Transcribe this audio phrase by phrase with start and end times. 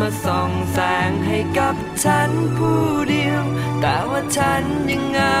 [0.00, 3.42] มาส่องแสงให้กับฉันผู้เดียว
[3.80, 5.38] แต่ว่าฉันยังเหงา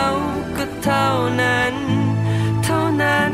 [0.56, 1.08] ก็เท่า
[1.42, 1.74] นั้น
[2.64, 3.32] เท่านั้น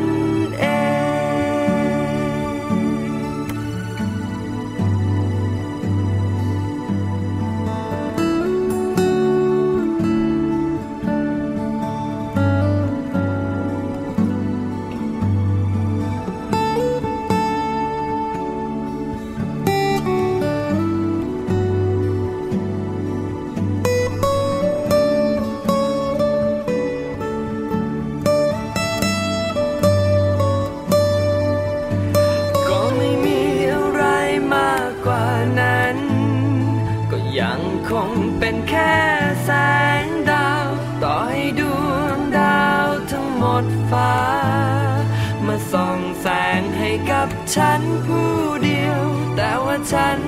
[47.57, 48.33] ฉันผู้
[48.63, 49.03] เดียว
[49.37, 50.19] แต่ว่าฉัน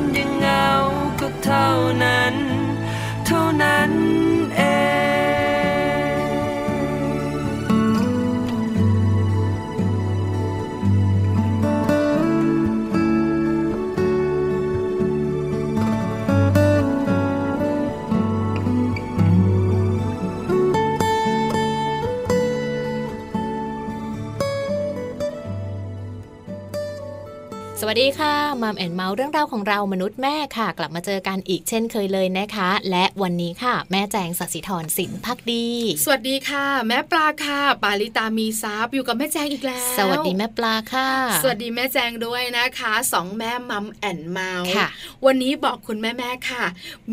[27.87, 35.67] วัสดีค่ะ Mom and Mouth เรื่องราวของเรามนุษย์แม่ค่ะ กลับมาเจอกันอีกเช่นเคยเลยนะคะ และวันนี้ค่ะ แม่แจงสัสิธรสินพักดี
[36.05, 41.11] สวัสดีค่ะ แม่ปลาค่ะ ปาลิตามีซับอยู่กับแม่แจงอีกแล้ว สวัสดีแม่ปลาค่ะ
[41.43, 44.89] สวัสดีแม่แจงด้วยนะคะสองแม่ Mom and Mouth ค่ะ
[45.27, 46.65] วันนี้บอกคุณแม่แม่ๆค่ะ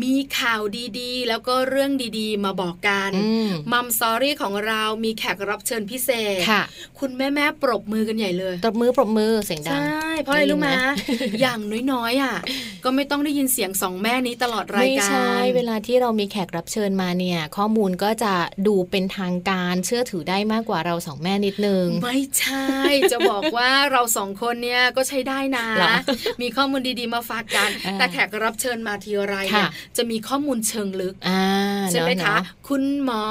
[0.02, 0.60] มีข่าว
[0.98, 6.62] ดีๆ แล้วก็เรื่องดีๆ มาบอกกันอืม Mom Story ของเรามีแขกรับเชิญพิเศษค่ะ
[7.00, 11.60] คุณแม่แม่ๆปรบมือกันใหญ่เลย ตบมือปรบมือเสียงดัใช่งเพราะอะไรรู้ไหมได้ยินไหมอย่าง
[11.92, 12.36] น้อยๆอะ
[12.84, 18.34] ก็ไม่ต้องได้ยินเสียงสองแม่นี้ตลอดรายไม่การใช่เวลาที่เรามีแขกรับเชิญมาเนี่ย ข้อมูลก็จะ
[18.66, 22.68] ดูเป็นทางการเชื่อถือได้มากกว่าเราสองแม่นิดนึง ไม่ใช่
[23.12, 25.96] จะบอกว่าเราสองคนเนี่ยก็ใช้ได้นะเหรอ
[26.42, 31.44] มีข้อมูลดีๆมาฝากกันอ่าแต่แขกรับเชิญมาทีไรเนี่ยค่ะจะมีข้อมูลเชิงลึกอ่า
[31.90, 33.24] ใช่ไหมเนอคะเนอคุณหมอ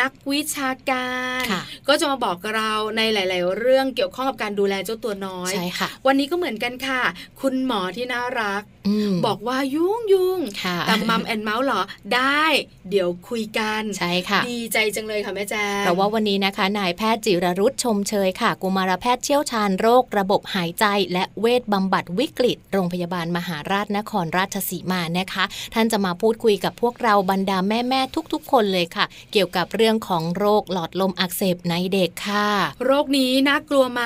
[0.00, 1.08] นักวิชากา
[1.40, 7.02] รค่ะก็จะมาบอกกับเราในหลาย ๆ เรื่องเกี่ยวข้องกับการดูแลเจ้าตัวน้อยใช่ค่ะวันนี้ก็เหมือนกันค่ะ
[7.40, 8.62] คุณหมอที่น่ารัก
[9.10, 11.82] มบอกว่ายุ่งยุ่งค่ะแต่มัมแอนเมาส์เหรอ
[12.14, 12.44] ได้
[12.90, 25.44] เดี๋ยวคุยกันใช่ค่ะ ดีใจจังเลยค่ะแม่แจ้งเพราะว่าวันนี้นะคะ นายแพทย์จิรรุตชมเชยค่ะ กุมารแพทย์เชี่ยวชาญโรค ระบบหายใจ และเวชบำบัดวิกฤต โรงพยาบาลมหาราชนครราชสีมานะคะ
[25.74, 32.48] ท่านจะมาพูดคุยกับพวกเราบรรดาแม่ๆทุกๆ คนเลยค่ะ เกี่ยวกับเรื่องของโรคหลอดลมอักเสบในเด็กค่ะ
[32.84, 34.02] โรคนี้น่ากลัวไหม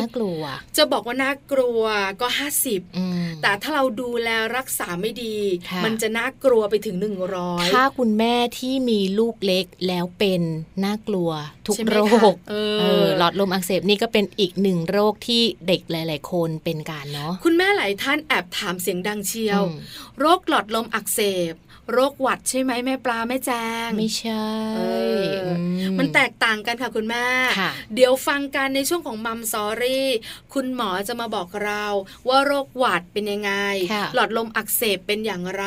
[0.00, 0.40] น่ากลัว
[0.76, 1.88] จะบอกว่าน่ากลัวว
[2.20, 2.55] ก็ 50
[2.96, 5.36] อืมแต่ถ้าเราดูแลรักษาไม่ดี
[5.70, 6.96] ค่ะมันจะน่ากลัวไปถึง
[7.34, 10.42] 100 ถ้าคุณแม่ที่มีลูกเล็กแล้วเป็น
[10.84, 11.30] น่ากลัว
[11.66, 19.76] ทุกใช่ไหมโรคะคเอเอออหลอดลมอักเสบนี่ก็เป็นอีกหนึ่งโรคที่เด็กหลาย ๆ คนเป็นการเนาะคุณแม่หลายท่านแอบถามเสียงดังเชียวอืม
[20.20, 21.20] โรคหลอดลมอักเส
[21.52, 21.54] บ
[21.92, 23.50] โรคหวัดใช่ไหมแม่ปลาแม่แจ
[23.86, 24.46] งไม่ใช่
[24.76, 24.80] เอ
[25.20, 27.26] ออืมมันแตกต่างกันค่ะคุณแม่
[27.58, 30.08] ค่ะเดี๋ยวฟังกันในช่วงของมัมซอรี่
[30.54, 31.84] คุณหมอจะมาบอกเรา
[32.28, 33.52] ว่าโรคหวัดเป็นยังไง
[33.92, 35.64] ค่ะหลอดลมอักเสบเป็นอย่างไร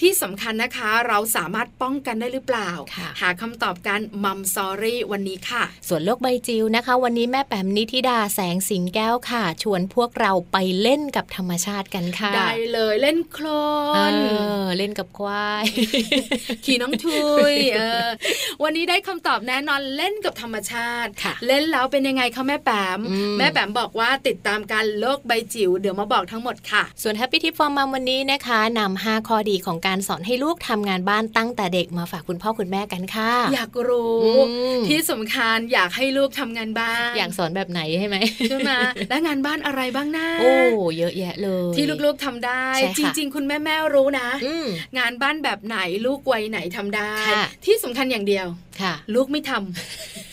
[0.00, 13.46] ที่สำคัญนะคะเราสามารถป้องกันได้หรือเปล่าค่ะหาคำตอบกันมัมซอรี่วันนี้ค่ะ ส่วนโลกใบจิ๋วนะคะ วันนี้แม่แปมนิธิดาแสงสิงแก้วค่ะ ชวนพวกเราไปเล่นกับธรรมชาติกันค่ะ ได้เลยเล่นโคล
[13.94, 14.14] เอน
[14.62, 15.51] อเล่นกับควาย
[16.64, 18.06] ขี่น้องทุยเออ
[18.62, 38.16] วันนี้ได้คำตอบแน่นอนเล่นกับธรรมชาติค่ะเล่นแล้วเป็นยังไงคะแม่แปมอืมแม่แปมบอกว่าติดตามการโลกใบจิ๋วเดี๋ยวมาบอกทั้งหมดค่ะ ส่วน Happy Tip for Mom วันนี้นะคะนำ5ข้อดีของการสอนให้ลูกทำงานบ้านตั้งแต่เด็กมาฝากคุณพ่อคุณแม่กันค่ะ อยากรู้อืมที่สำคัญอยากให้ลูกทำงานบ้านอยากสอนแบบไหนใช่ไหม
[38.48, 38.72] ใช่ไหม
[39.08, 40.52] และงานบ้านอะไรบ้างนะโอ้
[40.98, 44.66] เยอะแยะเลย ที่ลูกๆทำได้ใช่จค่ะริง ๆ คุณแม่แม่ๆรู้นะอืม
[44.98, 48.46] งานบ้านแบบไหนลูกวัยไหนทำได้ค่ะที่สำคัญอย่างเดียว
[48.80, 50.31] ค่ะ ลูกไม่ทำ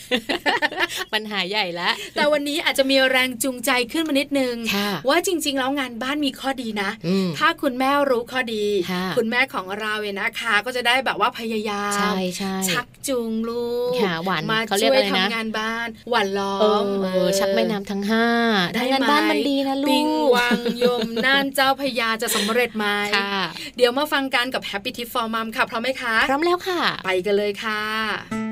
[1.12, 18.26] ปัญหาใหญ่ละ แต่วันนี้อาจจะมีแรงจูงใจขึ้นมานิดนึงค่ะว่าจริง ๆ แล้วงานบ้านมีข้อดีนะอืมถ้าคุณแม่รู้ข้อดีค่ะคุณแม่ของเราเนี่ยนะคะ ก็จะได้แบบว่าพยายามใช่ใช่ชักจูงลูกค่ะหวานมาเขาเรียช่กวยอะไรนะทำงานบ้านหวานล้อเอมอเออชักแม่น้ำทั้งห้า
[18.74, 22.86] ได้ทำงานไหบ้านมันดีนะลูกปิงวังยมน่านเจ้าพระยาจะสำเร็จไหม
[23.16, 23.42] ค่ะ
[23.76, 28.49] เดี๋ยวมาฟังกันกับ Happy Tip for Mom ค่ะพร้อมไหมคะพร้อมแล้วค่ะ ไปกันเลยค่ะ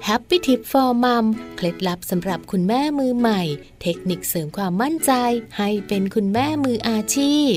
[0.00, 1.26] Happy Tip for Mom
[1.56, 3.42] เคล็ดลับสำหรับคุณแม่มือใหม่
[3.82, 5.12] เทคนิคเสริมความมั่นใจ
[5.58, 7.54] ให้เป็นคุณแม่มืออาชีพ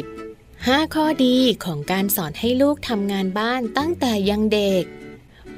[0.47, 4.83] 5 ข้อดีของการสอนให้ลูกทำงานบ้านตั้งแต่ยังเด็ก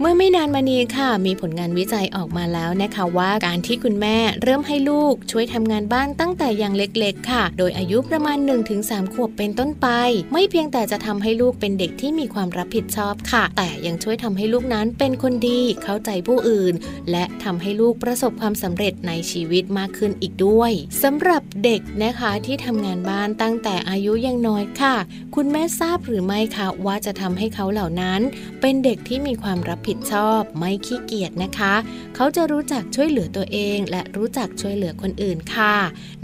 [0.03, 8.37] เมื่อไม่นานมานี้ค่ะ มีผลงานวิจัยออกมาแล้วนะคะว่าการที่คุณแม่เริ่มให้ลูกช่วยทำงานบ้านตั้งแต่ยังเล็กๆ ค่ะ โดยอายุประมาณ
[8.75, 9.87] 1-3 ขวบเป็นต้นไป
[10.33, 16.73] ไม่เพียงแต่จะทำให้ลูกเป็นเด็กที่มีความรับผิดชอบค่ะ แต่ยังช่วยทำให้ลูกนั้นเป็นคนดี เข้าใจผู้อื่น
[17.11, 20.71] และทำให้ลูกประสบความสำเร็จในชีวิตมากขึ้นอีกด้วย
[21.03, 24.95] สำหรับเด็กนะคะที่ทำงานบ้านตั้งแต่อายุยังน้อยค่ะ
[25.37, 28.21] คุณแม่ทราบหรือไม่คะว่าจะทำให้เขาเหล่านั้น
[28.61, 31.73] เป็นเด็กที่มีความรับผิดชอบ ไม่ขี้เกียจนะคะ
[32.15, 35.75] เขาจะรู้จักช่วยเหลือตัวเอง และรู้จักช่วยเหลือคนอื่นค่ะ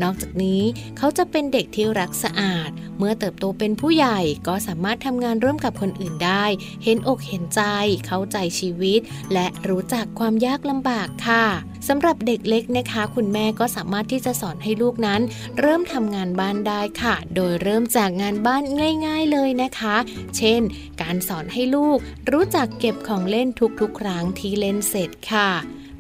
[0.01, 0.62] นอกจากนี้
[0.98, 6.45] เขาจะเป็นเด็กที่รักสะอาด เมื่อเติบโตเป็นผู้ใหญ่ก็สามารถทำงานร่วมกับคนอื่นได้
[6.83, 7.62] เห็นอกเห็นใจ
[8.07, 9.00] เข้าใจชีวิต
[9.33, 11.45] และรู้จักความยากลำบากค่ะ
[11.88, 15.22] สำหรับเด็กเล็กนะคะ คุณแม่ก็สามารถที่จะสอนให้ลูกนั้น
[15.60, 18.63] เริ่มทำงานบ้านได้ค่ะ โดยเริ่มจากงานบ้าน
[19.06, 19.95] ง่าย ๆเลยนะคะ
[20.38, 20.62] เช่น
[21.01, 21.98] การสอนให้ลูก
[22.31, 23.48] รู้จักเก็บของเล่น
[23.80, 25.50] ทุกๆ ครั้งที่เล่นเสร็จค่ะ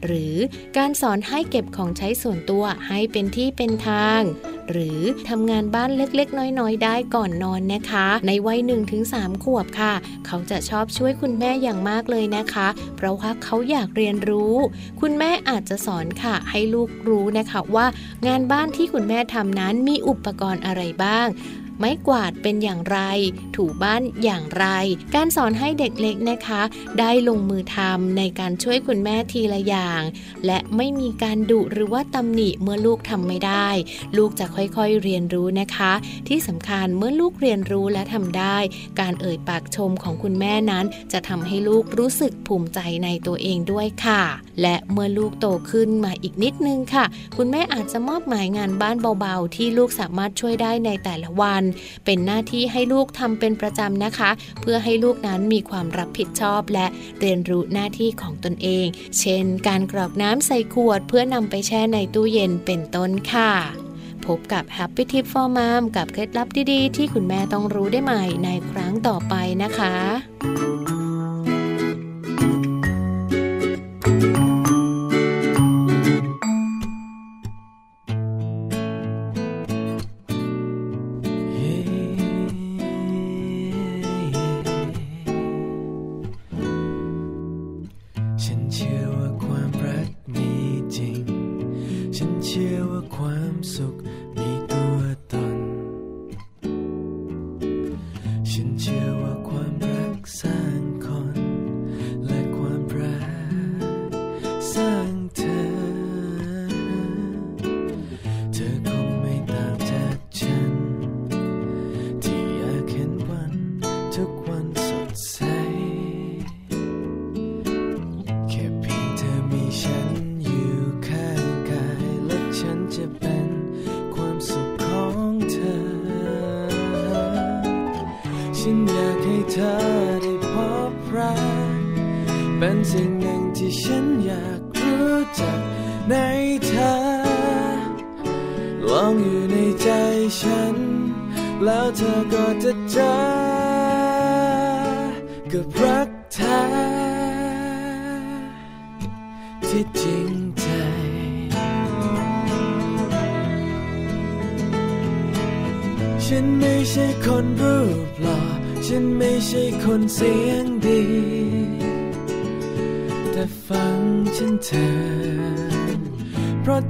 [0.05, 0.35] หรือ
[0.77, 4.21] การสอนให้เก็บของใช้ส่วนตัวให้เป็นที่เป็นทาง
[4.71, 8.59] หรือทำงานบ้านเล็กๆ น้อยๆ ได้ก่อนนอนนะคะ ในวัย
[9.01, 9.93] 1-3 ขวบค่ะ
[10.27, 14.55] เขาจะชอบช่วยคุณแม่อย่างมากเลยนะคะ เพราะว่าเขาอยากเรียนรู้
[15.01, 17.85] คุณแม่อาจจะสอนค่ะ ให้ลูกรู้นะคะว่า
[18.27, 21.27] งานบ้านที่คุณแม่ทำนั้นมีอุปกรณ์อะไรบ้าง
[21.77, 22.99] ไม้กวาดเป็นอย่างไร
[23.55, 24.65] ถูบ้านอย่างไร
[25.15, 26.61] การสอนให้เด็กเล็กนะคะ
[26.99, 30.01] ได้ลงมือทำในการช่วยคุณแม่ทีละอย่าง
[30.45, 33.69] และไม่มีการดุหรือว่าตำหนิเมื่อลูกทำไม่ได้
[34.17, 35.93] ลูกจะค่อยๆเรียนรู้นะคะ
[36.27, 38.57] ที่สำคัญเมื่อลูกเรียนรู้และทำได้
[38.99, 44.21] การเอ่ยปากชมของคุณแม่นั้น จะทำให้ลูกรู้สึกภูมิใจในตัวเองด้วยค่ะ
[44.61, 47.05] และเมื่อลูกโตขึ้นมาอีกนิดนึงค่ะ
[47.37, 51.63] คุณแม่อาจจะมอบหมายงานบ้านเบาๆ ที่ลูกสามารถช่วยได้ในแต่ละวัน
[52.05, 54.29] เป็นหน้าที่ให้ลูกทำเป็นประจำนะคะ
[54.61, 56.87] เพื่อให้ลูกนั้นมีความรับผิดชอบและ
[57.19, 58.85] เรียนรู้หน้าที่ของตนเอง
[59.19, 63.51] เช่น การกรอกน้ำใส่ขวด เพื่อนำไปแช่ในตู้เย็นเป็นต้นค่ะ
[64.25, 69.33] พบกับ Happy Tip for Mom กับเคล็ดลับดี ๆ ที่คุณแม่ต้องรู้ได้ใหม่ในครั้งต่อไป
[69.63, 70.96] นะคะ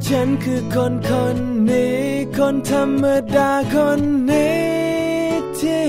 [0.05, 1.37] ฉันคือคนคน
[1.69, 1.99] นี้
[2.37, 4.61] คนธรรมดาคนนี้
[5.59, 5.87] ที่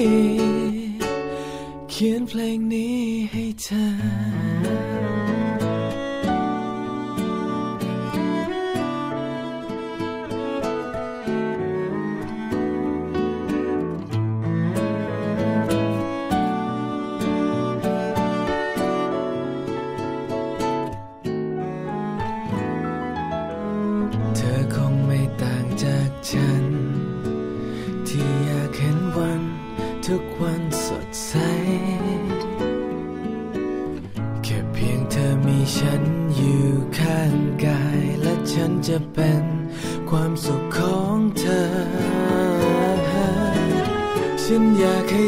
[1.91, 2.99] เขียนเพลงนี้
[3.33, 4.98] ให้เธอ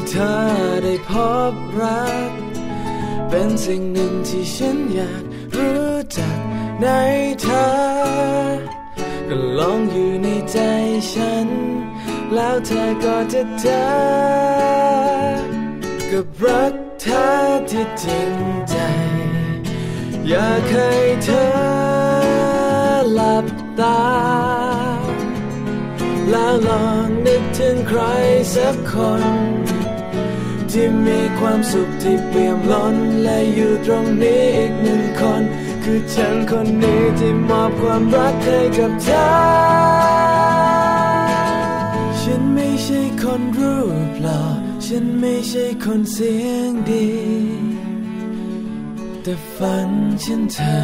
[0.00, 0.36] อยากให้เธอ
[0.84, 1.12] ได้พ
[1.52, 2.30] บรัก
[3.30, 5.24] เป็นสิ่งหนึ่งที่ฉันอยาก
[5.56, 6.38] รู้จัก
[6.82, 6.86] ใน
[7.40, 7.66] เธอ
[9.28, 10.58] ก็ลองอยู่ในใจ
[11.12, 11.48] ฉัน
[12.34, 13.84] แล้วเธอก็จะเจอ
[16.10, 17.26] กับรักเธอ
[17.70, 18.32] ที่จริง
[18.70, 18.76] ใจ
[20.28, 20.90] อยากให้
[21.24, 21.46] เธอ
[23.14, 23.46] หลับ
[23.80, 24.00] ตา
[26.30, 28.00] แล้วลองนึกถึงใคร
[28.54, 29.59] สักคน
[30.72, 35.42] ที่มีความสุขที่เปี่ยมล้น และอยู่ตรงนี้อีกหนึ่งคน
[35.84, 39.90] คือฉันคนนี้ที่มอบความรักให้กับเธอ
[42.20, 43.76] ฉันไม่ใช่คนรู
[44.08, 44.42] ปหล่อ
[44.86, 47.08] ฉันไม่ใช่คนเสียงดี
[49.22, 49.90] แต่ฝัน
[50.24, 50.80] ฉันเธอ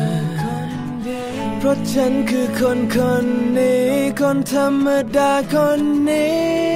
[1.59, 3.27] เพราะฉันคือคนคน
[3.57, 3.87] นี้
[4.21, 6.76] คนธรรมดาคนนี้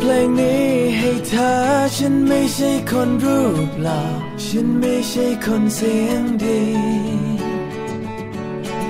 [0.00, 0.66] เพลงนี้
[0.98, 1.52] ให้เธอ
[1.96, 4.02] ฉันไม่ใช่คนรูปหล่อ
[4.46, 6.62] ฉันไม่ใช่คนเสียงดี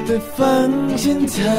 [0.04, 0.68] แต่ฟัง
[1.02, 1.58] ฉันเธอ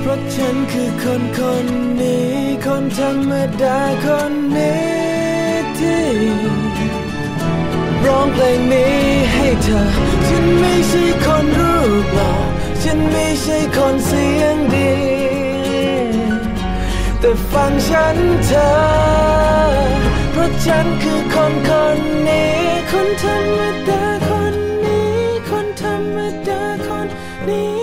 [0.00, 1.66] เพราะฉันคือคนคน
[2.00, 2.30] นี้
[2.64, 4.86] คนธรรมดาคนนี้
[5.78, 6.04] ที่
[8.04, 8.96] ร้องเพลงนี้
[9.32, 9.82] ให้เธอ
[10.28, 12.32] ฉันไม่ใช่คนรูปหล่อ
[12.82, 15.17] ฉันไม่ใช่คนเสียงดี
[17.20, 18.68] แต่ฟังฉันเธอ
[20.32, 22.52] เพราะฉันคือคนคนนี้
[22.90, 25.12] คนธรรมดาคนนี้
[25.48, 27.08] คนธรรมดาคน
[27.48, 27.77] นี้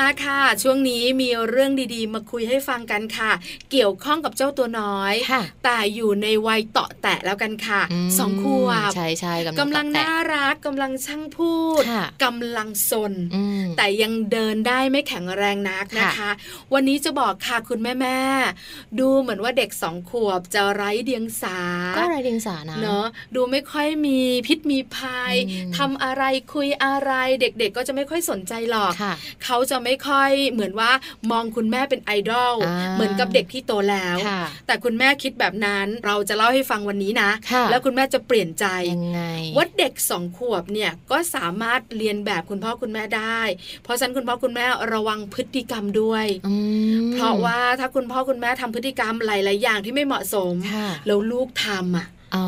[0.00, 3.32] มาค่ะ ช่วงนี้มีเรื่องดีๆ มาคุยให้ฟังกันค่ะ
[3.70, 16.30] เกี่ยวข้องกับเจ้าตัวน้อยค่ะแต่อยู่ในวัยเตาะแตะแล้วกันค่ะมสองขวบใช่ใช่กำลังแตะน่ารักกำลังช่างพูดค่ะกำลังซนอืมแต่ยังเดินได้ไม่แข็งแรงนักนะคะค่ะ
[16.72, 21.58] วันนี้จะบอกค่ะคุณแม่แม่ๆดูเหมือนว่าเด็กสองขวบจะไร้เดียงสา
[21.96, 26.22] ก็ไรเดียงสานะเนอะดูไม่ค่อยมีพิษมีภัยอืมทำอะไร
[26.54, 29.12] คุยอะไรเด็กๆก็จะไม่ค่อยสนใจหรอกค่ะ
[29.44, 30.90] เขาจะไม่ค่อยเหมือนว่า
[31.30, 39.20] มองคุณแม่เป็นไอดอลอ่าเหมือนกับเด็กที่โตแล้วค่ะแต่คุณแม่คิดแบบนั้นเราจะเล่าให้ฟังวันนี้นะค่ะแล้วคุณแม่จะเปลี่ยนใจยังไง
[39.56, 43.40] ว่าเด็กสองขวบเนี่ยก็สามารถเรียนแบบคุณพ่อคุณแม่ได้
[43.82, 46.54] เพราะฉะนั้นคุณพ่อคุณแม่ระวังพฤติกรรมด้วยอื
[47.00, 52.44] มเพราะว่าถ้าคุณพ่อคุณแม่ทำพฤติกรรมหลาย ๆ อย่างที่ไม่เหมาะสมค่ะแล้วลูกทำอะ อ๋อ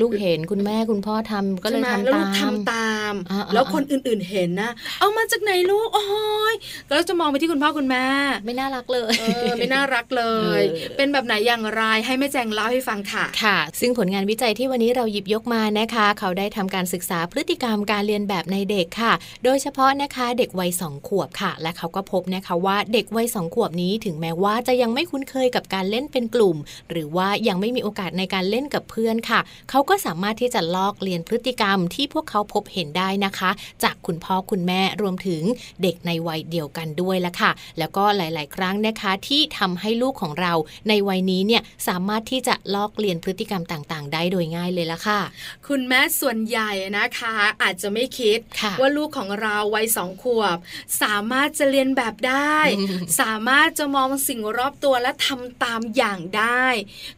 [0.00, 4.70] ลูกเห็นคุณแม่คุณพ่อทำก็เลยใช่ไหมทำแล้วตาลูกมทำตามอ่าๆแล้วคนอื่นๆเห็นนะ
[5.00, 6.06] เอามาจากไหนลูก โอ้
[6.52, 6.54] ย
[6.90, 8.04] ก็จะมองไปที่คุณพ่อคุณแม่
[8.44, 10.24] ไม่น่ารักเลยเออไม่น่ารักเล
[10.60, 19.12] ยเออเป็นแบบไหนอย่างไรให้แม่แจงเล่าให้ฟังค่ะ ค่ะ ซึ่งผลงานวิจัยที่วันนี้เราหยิบยกมานะคะ เขาได้ทำการศึกษาพฤติกรรมการเรียนแบบในเด็กค่ะ
[19.44, 26.56] โดยเฉพาะนะคะเด็กวัยสองขวบค่ะ และเขาก็พบนะคะว่าเด็กวัยสองขวบนี้ถึงแม้ว่าจะยังไม่คุ้นเคยกับการเล่นเป็นกลุ่ม
[26.90, 33.50] หรือว่ายังไม่มีโอกาสในการเล่นกับเพื่อนพื่อนๆค่ะ เขาก็สามารถที่จะลอกเลียนพฤติกรรมที่พวกเขาพบเห็นได้นะคะ
[33.84, 35.42] จากคุณพ่อคุณแม่รวมถึง
[35.82, 40.52] เด็กในวัยเดียวกันด้วยละค่ะ แล้วก็หลาย ๆ ครั้งนะคะที่ทำให้ลูกของเรา
[40.88, 45.20] ในวัยนี้เนี่ยสามารถที่จะลอกเลียนพฤติกรรมต่างๆ ได้โดยง่ายเลยละค่ะ
[45.68, 50.56] คุณแม่ส่วนใหญ่นะคะ อาจจะไม่คิดค่ะว่าลูกของเราวัยสองขวบ
[51.02, 52.88] สามารถจะเรียนแบบได้อืม
[53.20, 56.64] สามารถจะมองสิ่งรอบตัวและทำตามอย่างได้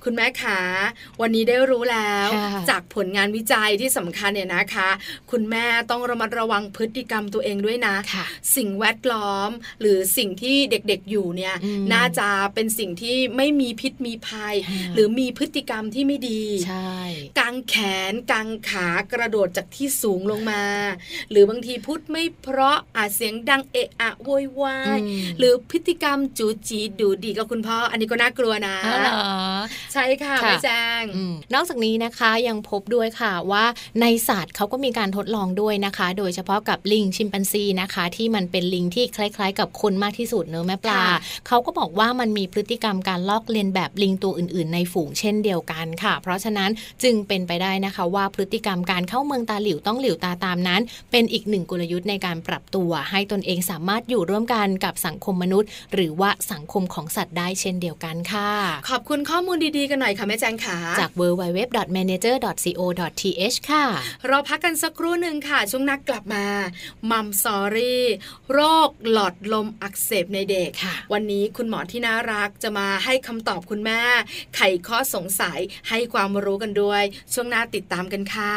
[0.05, 0.59] คุณแม่ขา
[1.21, 4.89] วันนี้ได้รู้แล้วค่ะจากผลงานวิจัยที่สำคัญเนี่ยนะคะ
[5.31, 8.25] คุณแม่ต้องระมัดระวังพฤติกรรมตัวเองด้วยนะค่ะ
[8.57, 16.95] สิ่งแวดล้อมหรือสิ่งที่เด็กๆอยู่เนี่ยอืมน่าจะเป็นสิ่งที่ไม่มีพิษมีภัยค่ะหรือมีพฤติกรรมที่ไม่ดีใช่
[17.39, 17.75] กางแข
[18.11, 20.65] นกางขากระโดดจากที่สูงลงมา
[21.31, 29.21] หรือบางทีพูดไม่เพราะอาจเสียงดังเอะอะโวยวายอืมหรือพฤติกรรมจูจีดูดีกับคุณพ่ออันนี้ก็น่ากลัวนะอ๋อเหรอ
[29.93, 30.69] ใช่ค่ะค่ะแม่แจ
[31.01, 33.65] งอืมนอกจากนี้นะคะยังพบด้วยค่ะว่า
[34.01, 46.71] ในสัตว์เขาก็มีการทดลองด้วยนะคะ โดยเฉพาะกับลิงชิมแปนซีนะคะ ที่มันเป็นลิงที่คล้ายๆ กับคนมากที่สุดเนอะแม่ปลาค่ะเขาก็บอกว่ามันมีพฤติกรรมการลอกเลียนแบบลิงตัวอื่น ๆ ในฝูงเช่นเดียวกันค่ะ เพราะฉะนั้น
[47.03, 58.51] จึงเป็นไปได้นะคะ ว่าพฤติกรรมการเข้าเมืองตาหลิวต้องหลิวตาตามนั้น เป็นอีกหนึ่งกลยุทธ์ในการปรับตัวให้ตนเองสามารถอยู่ร่วมกันกับสังคมมนุษย์ หรือว่าสังคมของสัตว์ได้เช่นเดียวกันค่ะ
[58.91, 61.11] ขอบคุณข้อมูลดีๆกันหน่อยค่ะแม่แจงขาจาก
[61.61, 63.85] www.manager.co.th ค่ะ
[64.29, 66.47] เราพักกันสักครู่หนึ่งค่ะ ช่วงนักกลับมา
[67.11, 68.05] มัมซอรี่
[68.53, 74.03] โรคหลอดลมอักเสบในเด็กค่ะวันนี้คุณหมอที่น่ารักจะมาให้คำตอบคุณแม่
[74.57, 77.03] ไขข้อสงสัยให้ความรู้กันด้วย
[77.33, 78.55] ช่วงหน้าติดตามกันค่ะ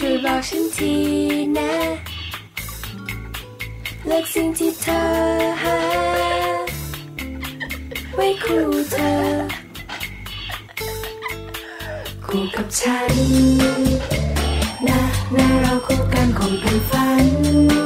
[0.00, 0.94] ช่วยบอกฉันที
[1.56, 1.72] นะ
[4.06, 5.02] เลิกสิ่งที่เธอ
[5.62, 5.78] หา
[8.14, 9.12] ไว้คู่เธอ
[12.26, 13.14] คู่กับฉัน
[14.86, 15.00] นะ
[15.36, 17.77] นะเราคู่กันคงเป็นฝัน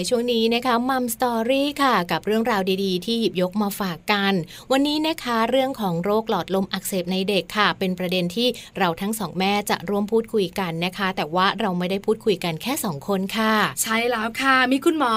[0.00, 4.34] ในช่วงนี้นะคะมัมสตอรี่ค่ะ กับเรื่องราวดีๆ ที่หยิบยกมาฝากกัน
[4.72, 15.14] วันนี้นะคะเรื่องของโรคหลอดลมอักเสบในเด็กค่ะ เป็นประเด็นที่เราทั้งสองแม่จะร่วมพูดคุยกันนะคะ แต่ว่าเราไม่ได้พูดคุยกันแค่สองคนค่ะ ใช่แล้วค่ะ มีคุณหมอ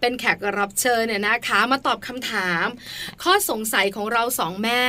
[0.00, 2.66] เป็นแขกรับเชิญเนี่ยนะคะ มาตอบคำถาม
[3.22, 4.82] ข้อสงสัยของเราสองแม่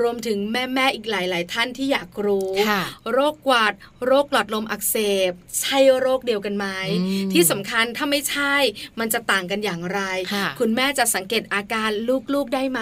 [0.00, 3.74] รวมถึงแม่แม่ๆอีกหลาย ๆ ท่านที่อยากรู้ค่ะโรคหวัด
[4.06, 4.96] โรคหลอดลมอักเส
[5.30, 8.54] บ ใช่โรคเดียวกันไหมอืมที่สำคัญถ้าไม่ใช่
[8.98, 10.00] มันจะต่างกันอย่างไร
[10.34, 11.90] ค่ะณแม่จะสังเกตอาการ
[12.34, 12.80] ลูกๆได้ไหม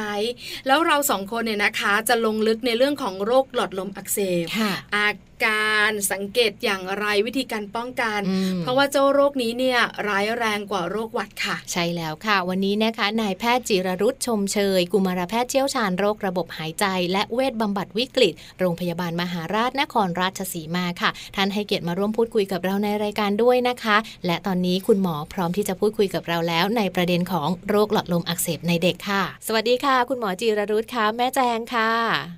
[0.67, 5.07] แล้วเราสองคนเนี่ยนะคะ จะลงลึกในเรื่องของโรคหลอดลมอักเสบค่ะอา
[5.47, 31.91] การสังเกตอย่างไรวิธีการป้องกันอืมเพราะว่าเจ้าโรคนี้เนี่ยร้ายแรงกว่าโรคหวัดค่ะ ใช่แล้วค่ะ วันนี้นะคะนายแพทย์จิรรุตชมเชย กุมารแพทย์เชี่ยวชาญโรคระบบหายใจ และเวชบำบัดวิกฤต โรงพยาบาลมหาราชนครราชสีมาค่ะ ท่านให้เกียรติมาร่วมพูดคุยกับเราในรายการด้วยนะคะ และตอนนี้คุณหมอพร้อมที่จะพูดคุยกับเราแล้ว ในประเด็นของโรคหลอดลมอักเสบในเด็กค่ะ สวัสดีค่ะ คุณหมอจิรรุตค่ะแม่แจงค่ะ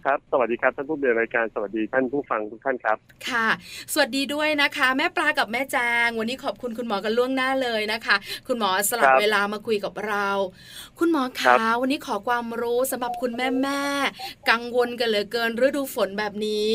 [0.07, 2.99] ครับสวัสดีครับท่านผู้ดำเนินรายการสวัสดีท่านผู้ฟังทุกท่านครับ
[3.31, 3.49] ค่ะ
[3.93, 10.29] สวัสดีด้วยนะคะ แม่ปลากับแม่แจง วันนี้ขอบคุณคุณหมอกันล่วงหน้าเลยนะคะ คุณหมอสลับครับเวลามาคุยกับเรา
[10.99, 16.71] คุณหมอครัคะบวันนี้ขอความรู้สำหรับคุณแม่แม่ๆกังวลกันเหลือเกินฤดูฝนแบบนี้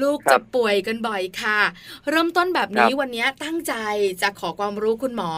[0.00, 1.60] ลูกจะป่วยกันบ่อยค่ะ
[2.10, 3.74] เริ่มต้นแบบนี้วันนี้ตั้งใจ
[4.22, 5.30] จะขอความรู้คุณหมอ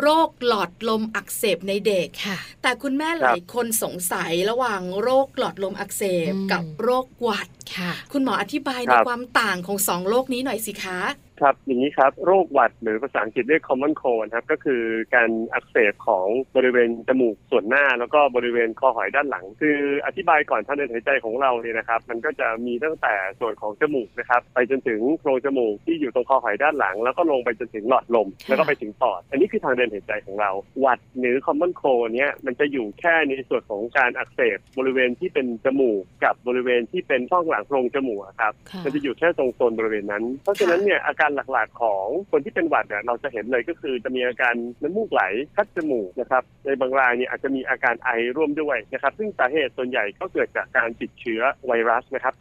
[0.00, 10.98] โรคหลอดลมอักเสบในเด็กค่ะ แต่คุณแม่หลายคนสงสัยระหว่างโรคหลอดลมอักเสบอืมกับโรคหวัด ค่ะคุณหมออธิบายในครับความต่างของสองโรคนี้หน่อยสิคะ
[11.42, 14.82] ครับอย่างนี้ครับโรคหวัดหรือภาษาอังกฤษเรียก common cold นะครับก็คือ
[15.14, 16.26] การอักเสบของ
[16.56, 30.50] บริเวณจมูกส่วนหน้า แล้วก็บริเวณคอหอยด้านหลัง คืออธิบายก่อนทางเดินหายใจของเราเนี่ยนะครับ มันก็จะมีตั้งแต่ส่วนของจมูกนะครับไปจนถึงโพรงจมูกที่อยู่ตรงคอหอยด้านหลัง แล้วก็ลงไปจนถึงหลอดลมค่ะแล้วก็ไปถึงปอด อันนี้คือทางเดินหายใจของเรา
[30.80, 45.22] หวัดหรือ common cold เนี้ยมันจะอยู่แค่ในส่วนของการอักเสบบริเวณที่เป็นจมูกกับบริเวณที่เป็นช่องหลังโพรงจมูกอะครับค่ะมันจะอยู่แค่ตรงโซนบริเวณนั้น เพราะฉะนั้นเนี่ยอาการหลักๆของคนที่เป็นหวัดเนี่ยเราจะเห็นเลยก็คือจะมีอาการน้ำมูกไหล
[45.56, 52.34] คัดจมูกนะครับในบางรายเนี่ยอาจจะมีอาการไอร่วมด้วยนะครับซึ่งสาเหตุส่วนใหญ่ก็เกิดจากการติดเชื้อไวรัสนะครับ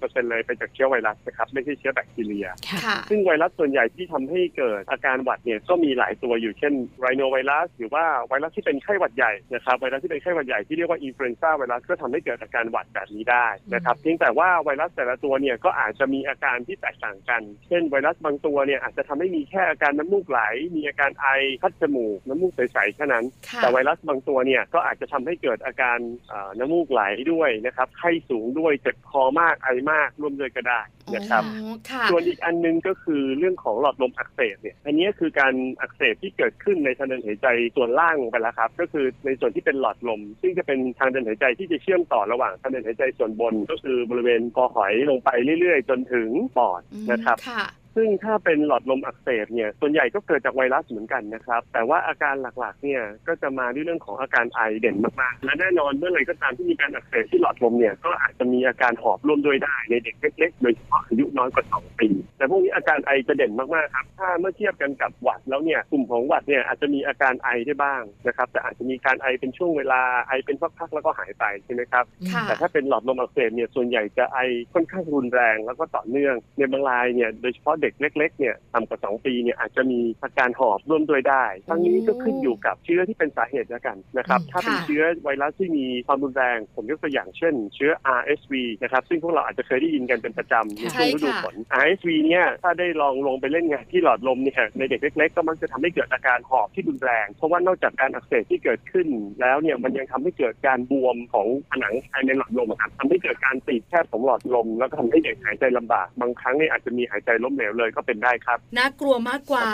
[0.00, 20.40] 80-90%เลยไปจากเชื้อไวรัสนะครับไม่ใช่เชื้อแบคทีเรียค่ะค่ะซึ่งไวรัสส่วนใหญ่ที่ทำให้เกิดอาการหวัดเนี่ยก็มีหลายตัวอยู่เช่นไรโนไวรัสหรือว่าไวรัสที่เป็นไข้หวัดใหญ่นะครับไวรัสที่เป็นไข้หวัดใหญ่ที่เรียกว่าอินฟลูเอนซ่าไวรัสก็ทำให้เกิดอาการหวัดแบบนี้ได้นะครับเพียงแต่ว่าไวรัสแต่ละตัวเนี่ยก็อาจจะมีอาการที่แตกต่างกัน เช่นไวรัสบางตัวเนี่ยอาจจะทำให้มีแค่อาการน้ำมูกไหล
[20.76, 21.26] มีอาการไอ
[21.62, 30.80] คัดจมูก น้ำมูกใสๆแค่นั้นค่ะแต่ไวรัสบางตัวเนี่ยก็อาจจะทำให้เกิดอาการเอ่อน้ำมูกไหลด้วยนะครับไข้สูงด้วยเจ็บคอมากไอมากร่วมด้วยก็ได้
[31.14, 45.30] นะครับอ๋อค่ะส่วนอีกอันหนึงก็คือเรื่องของหลอดลมอักเสบเนี่ยอันนี้คือการอักเสบที่เกิดขึ้นในทางเดินหายใจส่วนล่างไปแล้วครับ ก็คือในส่วนที่เป็นหลอดลม ซึ่งจะเป็นทางเดินหายใจที่จะเชื่อมต่อระหว่างทางเดินหายใจส่วนบน ก็คือบริเวณคอหอยลงไป
[45.60, 47.64] เรื่อยๆ จนถึงปอดอืมนะครับค่ะ
[47.96, 74.38] ซึ่งถ้าเป็นหลอดลมอักเสบเนี่ยส่วนใหญ่ก็เกิดจากไวรัสเหมือนกันนะครับ แต่ว่าอาการหลักๆเนี่ยก็จะมาด้วยเรื่องของอาการไอเด่นมากๆ และแน่นอนเมื่อไหรก็ตามที่มีการอักเสบที่หลอดลมเนี่ยก็อาจจะมีอาการหอบร่วมด้วยได้ในเด็กเล็กๆโดยเฉพาะอายุน้อยกว่า 2 ปี แต่พวกนี้อาการไอจะเด่นมากๆครับถ้าเมื่อเทียบกันกับหวัดแล้วเนี่ยกลุ่มของหวัดเนี่ยอาจจะมีอาการไอได้บ้างนะครับแต่อาจจะมีการไอเป็นช่วงเวลาไอเป็นพักๆแล้วก็หายไปใช่ไหมครับค่ะแต่ถ้าเป็นหลอดลมอักเสบเนี่ยส่วนใหญ่จะไอ
[74.74, 99.08] ค่อนข้างรุนแรงแล้วก็ต่อเนื่องในบางรายเนี่ยโดยเฉพาะเด็กเล็กๆเนี่ยต่ำกว่า 2 ปีเนี่ยอาจจะมีอาการหอบร่วมด้วยได้ ทั้งนี้ก็ขึ้นอยู่กับเชื้อที่เป็นสาเหตุแล้วกันนะครับอืมถ้าเป็นค่ะเชื้อไวรัสที่มีความรุนแรง ผมยกตัวอย่างเช่น เชื้อ RSV นะครับซึ่งพวกเราอาจจะเคยได้ยินกันเป็นประจำในช่วงฤดูฝน RSV เนี่ยถ้าได้ลองลงไปเล่นงานที่หลอดลมเนี่ยในเด็กเล็กๆก็มักจะทำให้เกิดอาการหอบที่รุนแรง เพราะว่านอกจากการอักเสบที่เกิดขึ้น
[99.40, 109.68] แล้วเนี่ยมันยังทำให้เกิดการบวมของผนังภายในหลอดลมอะครับทำให้เกิดการตีบแคบของหลอดลม แล้วก็ทำให้เด็กหายใจลำบากบางครั้งเนี่ยอาจจะมีหายใจล้มเหลวเลยก็เป็นได้ครับ น่ากลัวมากกว่า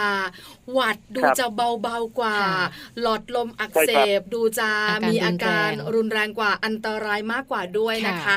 [0.73, 1.47] หวัดดูครับจะ
[1.83, 2.67] เบาๆกว่าค่ะ
[3.01, 8.37] หลอดลมอักใช่เสครับบดูจะอาการมีอาการรุนแรงรุนแรงกว่าอันตรายมากกว่าด้วยนะคะค่ะ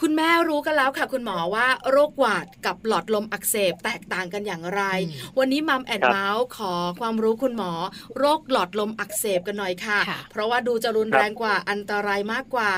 [0.00, 7.72] คุณแม่รู้กันแล้วค่ะ คุณหมอว่าโรคหวัดกับหลอดลมอักเสบแตกต่างกันอย่างไรอืมวันนี้มัมแอนครับเมาส์ขอความรู้คุณหมอ
[8.18, 12.72] โรคหลอดลมอักเสบกันหน่อยค่ะค่ะ เพราะว่าดูจะรุนแรงกว่าอันตรายมากกว่า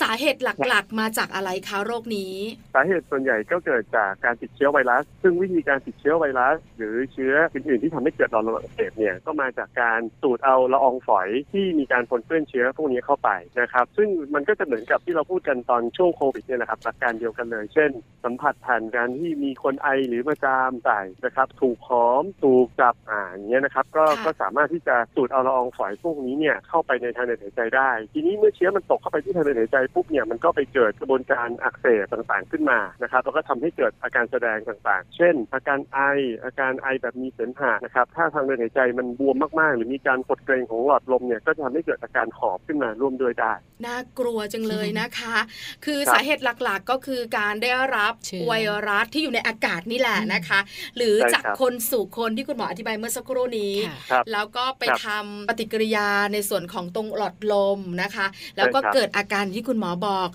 [0.00, 2.34] สาเหตุหลักๆ มาจากอะไรคะโรคนี้
[2.74, 17.90] สาเหตุส่วนใหญ่ก็เกิดจากการติดเชื้อไวรัส ซึ่งวิธีการติดเชื้อไวรัส หรือเชื้ออื่นๆที่ทำให้เกิดหลอดลมอักเสบเนี่ยก็มาจากการสูดเอาละอองฝอยที่มีการปนเปื้อนเชื้อพวกนี้เข้าไปนะครับ ซึ่งมันก็จะเหมือนกับที่เราพูดกันตอนช่วงโควิดเนี่ยนะครับหลักการเดียวกันเลย เช่น
[18.24, 35.98] สัมผัสผ่านการที่มีคนไอหรือมาจามใส่นะครับ ถูกหอมถูกจับอ่าอย่างเงี้ยนะครับ ก็ค่ะก็สามารถที่จะสูดเอาละอองฝอยพวกนี้เนี่ยเข้าไปในทางเดินหายใจได้ ทีนี้เมื่อเชื้อมันตกเข้าไปที่ทางเดินหายใจปุ๊บเนี่ยมันก็ไปเกิดกระบวนการอักเสบต่างๆขึ้นมานะครับแล้วก็ทำให้เกิดอาการแสดงต่างๆ เช่นอาการไอ
[36.44, 43.52] อาการไอแบบมีเสมหะนะครับ ถ้าทางเดินหายใจมันบวมมากๆ หรือมีการกดเกร็งของหลอดลมเนี่ยก็จะทำให้เกิดอาการหอบขึ้นมาร่วมด้วยได้
[43.86, 45.36] น่ากลัวจังเลยนะคะ
[45.84, 48.52] คือครับสาเหตุหลักๆก็คือการได้รับเชื้อไว
[48.88, 50.60] รัสที่อยู่ในอากาศนี่แหละนะคะ
[50.96, 60.28] หรือใช่จากครับคนสู่คนที่คุณหมออธิบายเมื่อสักครู่นี้ค่ะครับแล้วก็ไปครับทำปฏิกิริยาในส่วนของตรงหลอดลมนะคะ แล้วก็ใช่ครับเกิดอาการที่คุณหมอบอก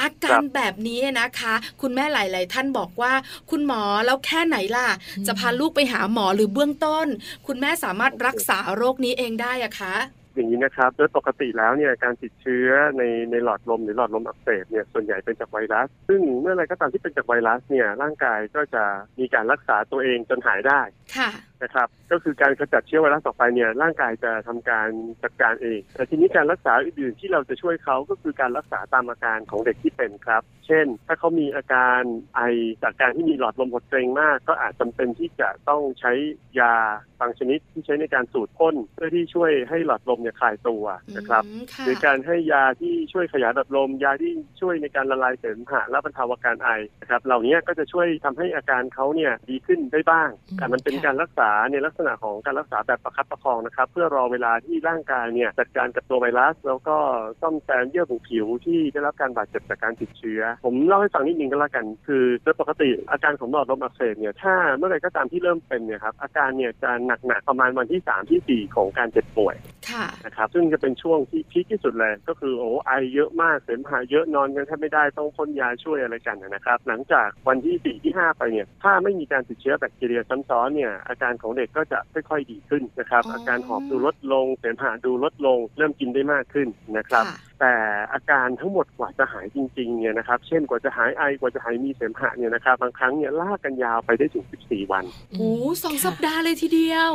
[0.00, 3.12] อาการแบบนี้นะคะ คุณแม่หลาย ๆ ท่านบอกว่า
[3.50, 4.86] คุณหมอแล้วแค่ไหนล่ะ
[5.18, 7.06] อืมจะพาลูกไปหาหมอหรือเบื้องต้น
[7.46, 9.96] คุณแม่สามารถรักษาโรคนี้เองได้อะคะ
[10.34, 18.84] อย่างนี้นะครับโดยปกติแล้วเนี่ยการติดเชื้อในในหลอดลมหรือหลอดลมอักเสบเนี่ยส่วนใหญ่เป็นจากไวรัส ซึ่งเมื่อไรก็ตามที่เป็นจากไวรัสเนี่ยร่างกายก็จะ
[19.20, 20.80] มีการรักษาตัวเองจนหายได้
[21.16, 21.30] ค่ะ
[21.64, 24.88] นะครับ ก็คือการขจัดเชื้อไวรัสออกไปเนี่ยร่างกายจะทำการ
[25.22, 32.00] จัดการเอง แต่ทีนี้การรักษาอื่นๆที่เราจะช่วยเขาก็คือการรักษาตามอาการของเด็กที่เป็นครับ เช่น ถ้าเขามีอาการ
[32.36, 32.40] ไอ
[32.82, 36.12] จากการที่มีหลอดลมหดเกรงมาก ก็อาจจำเป็นที่จะต้องใช้
[36.60, 36.74] ยา
[37.20, 40.84] บางชนิดที่ใช้ในการสูดพ่นเพื่อที่ช่วยให้หลอดลมเนี่ยคลายตัว
[41.16, 56.96] นะครับอืมค่ะหรือการให้ยาที่ช่วยขยายหลอดลม ยาที่ช่วยในการละลายเสมหะและบรรเทาอาการไอนะครับเหล่านี้ก็จะช่วยทำให้อาการเขาเนี่ยดีขึ้นได้บ้างอืมแต่มันเป็นค่ะการรักษาในลักษณะของการรักษาแบบประคับประคองนะครับ เพื่อรอเวลาที่ร่างกายเนี่ยจัดการกับตัวไวรัส แล้วก็
[57.40, 66.90] ซ่อมแซมเยื่อบุผิวที่ได้รับการบาดเจ็บจากการติดเชื้อ ผมเล่าให้ฟังนิดนึงก็แล้วกัน คือโดยปกติอาการของหลอดลมอักเสบเนี่ยถ้าเมื่อไหรก็ตามที่เริ่มเป็นเนี่ยครับอาการเนี่ยจะ
[67.26, 69.56] หนักๆประมาณวันที่สามที่สี่ของการเจ็บป่วย
[69.90, 87.74] ค่ะนะครับซึ่งจะเป็นช่วงที่พีคที่สุดเลย ก็คือโอ้ไอเยอะมากเสมหะเยอะนอนกันแทบไม่ได้ต้องพ่นยาช่วยอะไรกันนะครับ หลังจากวันที่สี่ที่ห้าไปเนี่ยถ้าไม่มีการติดเชื้อแบคทีเรียซ้ำซ้อนเนี่ยอาการของเด็กก็จะค่อยๆดีขึ้นนะครับอ๋อออาการหอบดูลดลงเสมหะดูลดลง เริ่มกินได้มากขึ้นนะครับค่ะแต่
[88.12, 95.04] อาการทั้งหมดกว่าจะหายจริงๆเนี่ยนะครับ เช่นกว่าจะหายไอกว่าจะหายมีเสมหะเนี่ยนะครับบางครั้งเนี่ยลากกันยาวไปได้ถึง 14 วัน
[95.38, 95.50] โอ้
[95.82, 97.10] สองค่ะสัปดาห์เลยทีเดียว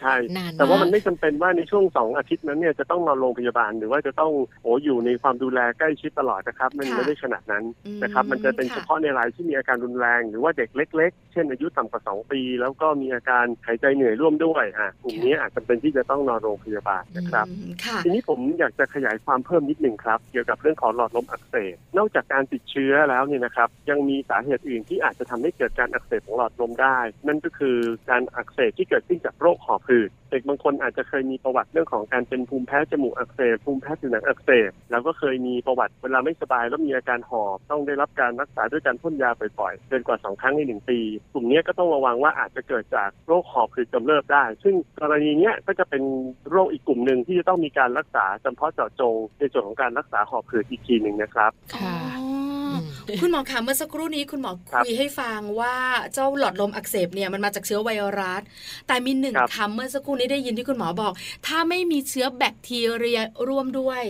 [0.00, 4.32] ใช่นานแต่ว่ามันกไม่จำเป็นว่าในช่วงสองอาทิตย์นั้นเนี่ยจะต้องนอนโรงพยาบาลหรือว่าจะต้อง
[4.62, 27.76] โออยู่ในความดูแลใกล้ชิดตลอดนะครับ มันค่ะไม่ได้ขนาดนั้นอืมนะครับมันจะเป็นค่ะเฉพาะในรายที่มีอาการรุนแรง หรือว่าเด็กเล็ก ๆ เช่น อายุต่ำกว่า 2 ปี แล้วก็มีอาการหายใจเหนื่อยร่วมด้วยอะกลุ่มนี้อาจจะเป็นที่จะต้องนอนโรงพยาบาลนะครับอืมค่ะทีนี้ผมอยากจะขยายความเพิ่มนิดหนึ่งครับ เกี่ยวกับเรื่องของหลอดลมอักเสบ นอกจากการติดเชื้อแล้วเนี่ยนะครับ ยังมีสาเหตุอื่นที่อาจจะทำให้เกิดการอักเสบของหลอดลมได้ นั่นก็คือ
[28.10, 40.98] การอักเสบที่เกิดขึ้นจากโรคหอบหืดเด็กบางคนอาจจะเคยมีประวัติเรื่องของการเป็นภูมิแพ้จมูกอักเสบภูมิแพ้ผิวหนังอักเสบแล้วก็เคยมีประวัติเวลาไม่สบายแล้วมีอาการหอบ ต้องได้รับการรักษาด้วยการพ่นยาบ่อยๆเกินกว่าสองครั้งในหนึ่งปี
[41.32, 46.02] กลุ่มนี้ก็ต้องระวังว่าอาจจะเกิดจากโรคหอบหืดกำเริบได้ ซึ่งกรณีนี้ก็จะเป็น
[46.50, 55.76] โรคอีกกลุ่มหนึ่งที่จะต้องมีการรักษาเฉพาะเจาะจงในส่วนของการรักษาหอบหืดอีกทีหนึ่งนะครับค่ะอ๋ออมคุณหมอคะเมื่อสักครู่นี้คุณหมอครับคุยให้ฟังว่า
[56.14, 57.90] เจ้าหลอดลมอักเสบเนี่ยมันมาจากเชื้อไว
[58.20, 58.42] รัส
[58.86, 61.12] แต่มีหนึ่งครับคำเมื่อสักครู่นี้ได้ยินที่คุณหมอบอก
[61.46, 64.02] ถ้าไม่มีเชื้อแบคทีเรียร่วมด้วย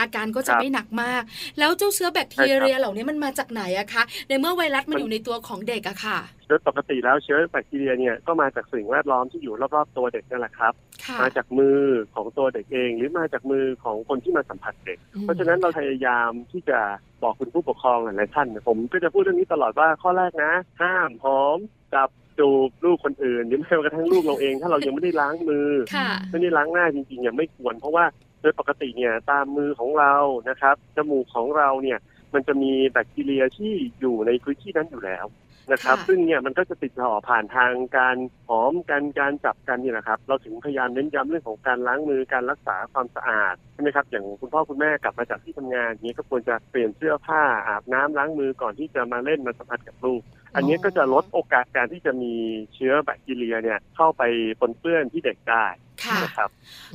[0.00, 1.22] อาการก็จะไม่หนักมาก
[1.58, 6.18] แล้วเจ้าเชื้อแบคทีเรียเหล่านี้มันมาจากไหนอะคะ ในเมื่อไวรัสมันอยู่ในตัวของเด็กอะค่ะ
[6.50, 10.72] โดยปกติแล้วเชื้อแบคทีเรียเนี่ยก็มาจากสิ่งแวดล้อมที่อยู่รอบๆตัวเด็กนั่นแหละครับ
[11.04, 11.80] ค่ะมาจากมือ
[12.14, 16.78] ของตัวเด็กเอง หรือมาจากมือของคนที่มาสัมผัสเด็ก เพราะฉะนั้นเราพยายามที่จะ
[17.22, 21.58] บอกคุณผู้ปกครองหลายๆท่านเนี่ยผมก็จะพูดเรื่องนี้ตลอดว่าข้อแรกนะ ห้ามหอม
[21.94, 22.08] จับ
[22.38, 28.04] จูบลูกคนอื่นหรือแม้กระทั่งลูกเราเอง ถ้าเรายังไม่ได้ล้างมือค่ะไม่ได้ล้างหน้าจริงๆยังไม่ควรเพราะว่า
[28.42, 30.14] โดยปกติเนี่ยตามมือของเรา
[30.48, 31.98] นะครับจมูกของเราเนี่ย
[32.34, 35.24] มันจะมีแบคทีเรียที่อยู่ในพื้นที่นั้นอยู่แล้ว
[35.72, 38.16] นะครับค่ะซึ่งเนี่ยมันก็จะติดต่อผ่านทางการ
[38.48, 50.22] หอมกันการจับกันนี่แหละครับ เราถึงพยายามเน้นย้ำเรื่องของการล้างมือการรักษาความสะอาดใช่ไหมครับอย่างคุณพ่อคุณแม่กลับมาจากที่ทำงานอย่างนี้ก็ควรจะเปลี่ยนเสื้อผ้าอาบน้ำล้างมือก่อนที่จะมาเล่นมาสัมผัสกับลูก
[50.54, 52.32] อันนี้ก็จะลดโอกาสการที่จะมี
[52.74, 54.22] เชื้อแบคทีเรียเนี่ยเข้าไป
[54.60, 55.66] ปนเปื้อนที่เด็กได้
[56.04, 56.50] ค่ะนะครับ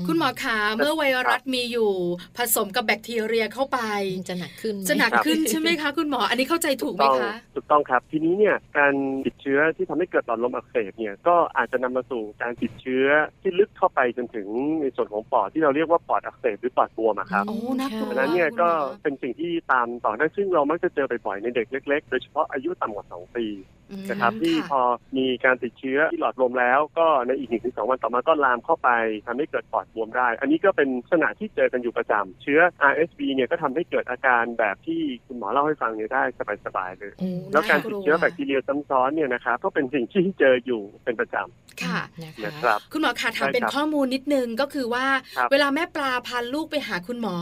[0.07, 1.91] คุณหมอขาเมื่อไวรัสมีอยู่
[2.37, 3.79] ผสมกับแบคทีเรียเข้าไป
[4.17, 8.93] มันจะหนักขึ้นไมจะหนักขึ้นใช่ไหมคะคุณหมออันนี้เข้าใจถูกไหมต้องคะถูกต้องครับ ทีนี้เนี่ยการ
[9.25, 13.05] ติดเชื้อที่ทำให้เกิดหลอดลมอักเสบเนี่ยก็อาจจะนำมาสู่การติดเชื้อ
[13.41, 14.47] ที่ลึกเข้าไปจนถึง
[14.81, 18.69] ในส่วนของปอดที่เราเรียกว่าปอดอักเสบหรือปอดบวมอะครับโอ้น่ากลัวเพราะฉะนั้นเนี่ยก็
[19.03, 23.74] เป็นสิ่งที่ตามต่อเนื่องซึ่งเรามักจะเจอบ่อยๆในเด็กเล็ก ๆ โดยเฉพาะอายุต่ำกว่า2ปีอืม
[24.09, 24.81] นะครับที่พค่ะอ
[25.17, 28.89] มีการติดเชื้อที่หลอดลมแล้ว ก็ในอีกหนึ่งถึงสองวันต่อมาก็ลามเข้าไป
[29.27, 32.59] ทำให้เกิดปอดบวมได้ อันนี้ก็เป็นลักษณะที่เจอกันอยู่ประจำเชื้อ
[32.91, 36.23] RSV เนี่ยก็ทำให้เกิดอาการแบบที่คุณหมอเล่าให้ฟังเนี่ยได้
[36.65, 41.37] สบายๆเลยโอ้แล้วการติดเชื้อน่แบคทีเรียซ้ำซ้อนเนี่ยนะครับก็เป็นสิ่งที่เจออยู่เป็นประจ
[41.83, 45.05] ค่ะนะำนะคคะรับคุณหมอคะถามใช่เป็นครับข้อมูลนิดนึงก็คือว่า
[45.37, 47.37] ครับเวลาแม่ปลาพาลูกไปหาคุณหมอ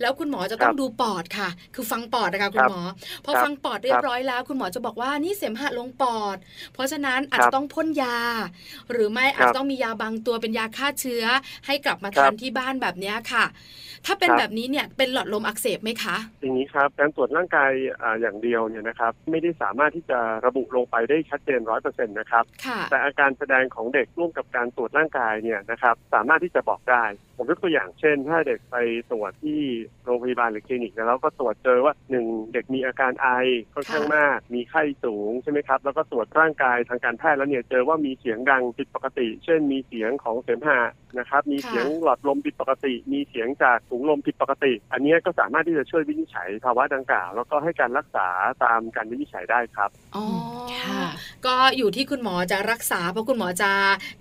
[0.00, 2.80] แล้วคุณหมอจะต้องครับดูปอดค่ะ คือฟังปอดนะคะคุคณรับหมอ
[3.24, 6.36] พอครับฟังปอดเรียบร้อยแล้ว คุณหมอจะบอกว่านี่เสมหะลงปอด
[6.72, 8.18] เพราะฉะนั้นอาจครัจะบต้องพ่นยา
[8.92, 11.24] หรือไม่อาจครับจะต้องมียาบางตัวเป็นยาฆ่าเชื้อ
[11.66, 13.46] ให้กลับมาครัทาบนที่บ้านแบบเนี้ยค่ะ
[14.06, 17.70] ถ้าเป็นครับแบบนี้เนี่ยเป็นหลอดลมอักเสบไหมคะ อย่างนี้ครับ การตรวจร่างกาย
[18.02, 27.04] อ่าอย่างเดียวเนี่ยนะครับ ไม่ได้สามารถที่จะระบุลงไปได้ชัดเจนร้อยเปอร์เซ็นต์นะครับค่ะแต่อาการแสดงของเด็กร่วมกับการตรวจร่างกายเนี่ยนะครับ สามารถที่จะบอกได้
[27.36, 28.76] ผมยกตัวอย่างเช่น ถ้าเด็กไป
[29.10, 29.60] ตรวจที่
[30.04, 33.28] โรงพยาบาลหรือคลินิกแล้วก็ตรวจเจอว่าหนึ่งเด็กมีอาการไอ
[33.74, 40.80] ค่อนข้างค่ะมาก มีไข้สูงใช่ไหมครับ แล้วก็ตรวจร่างกายทางการแพทย์แล้วเนี่ยเจอว่ามีเสียงดังผิดปกติ เช่นมีเสียงของเสมหะ
[41.18, 48.28] นะครับ มีเสียงหลอดลมผิดปกติ มีเสียงจากถุงลมผิดปกติ อันเนี้ยก็สามารถที่จะช่วยวินิจฉัยภาวะดังกล่าว แล้วก็ให้การรักษา
[48.64, 50.26] ตามการวินิจฉัยได้ครับอ๋อ
[50.84, 51.04] ค่ะ
[51.46, 53.72] ก็อยู่ที่คุณหมอจะรักษาเพราะคุณหมอจะ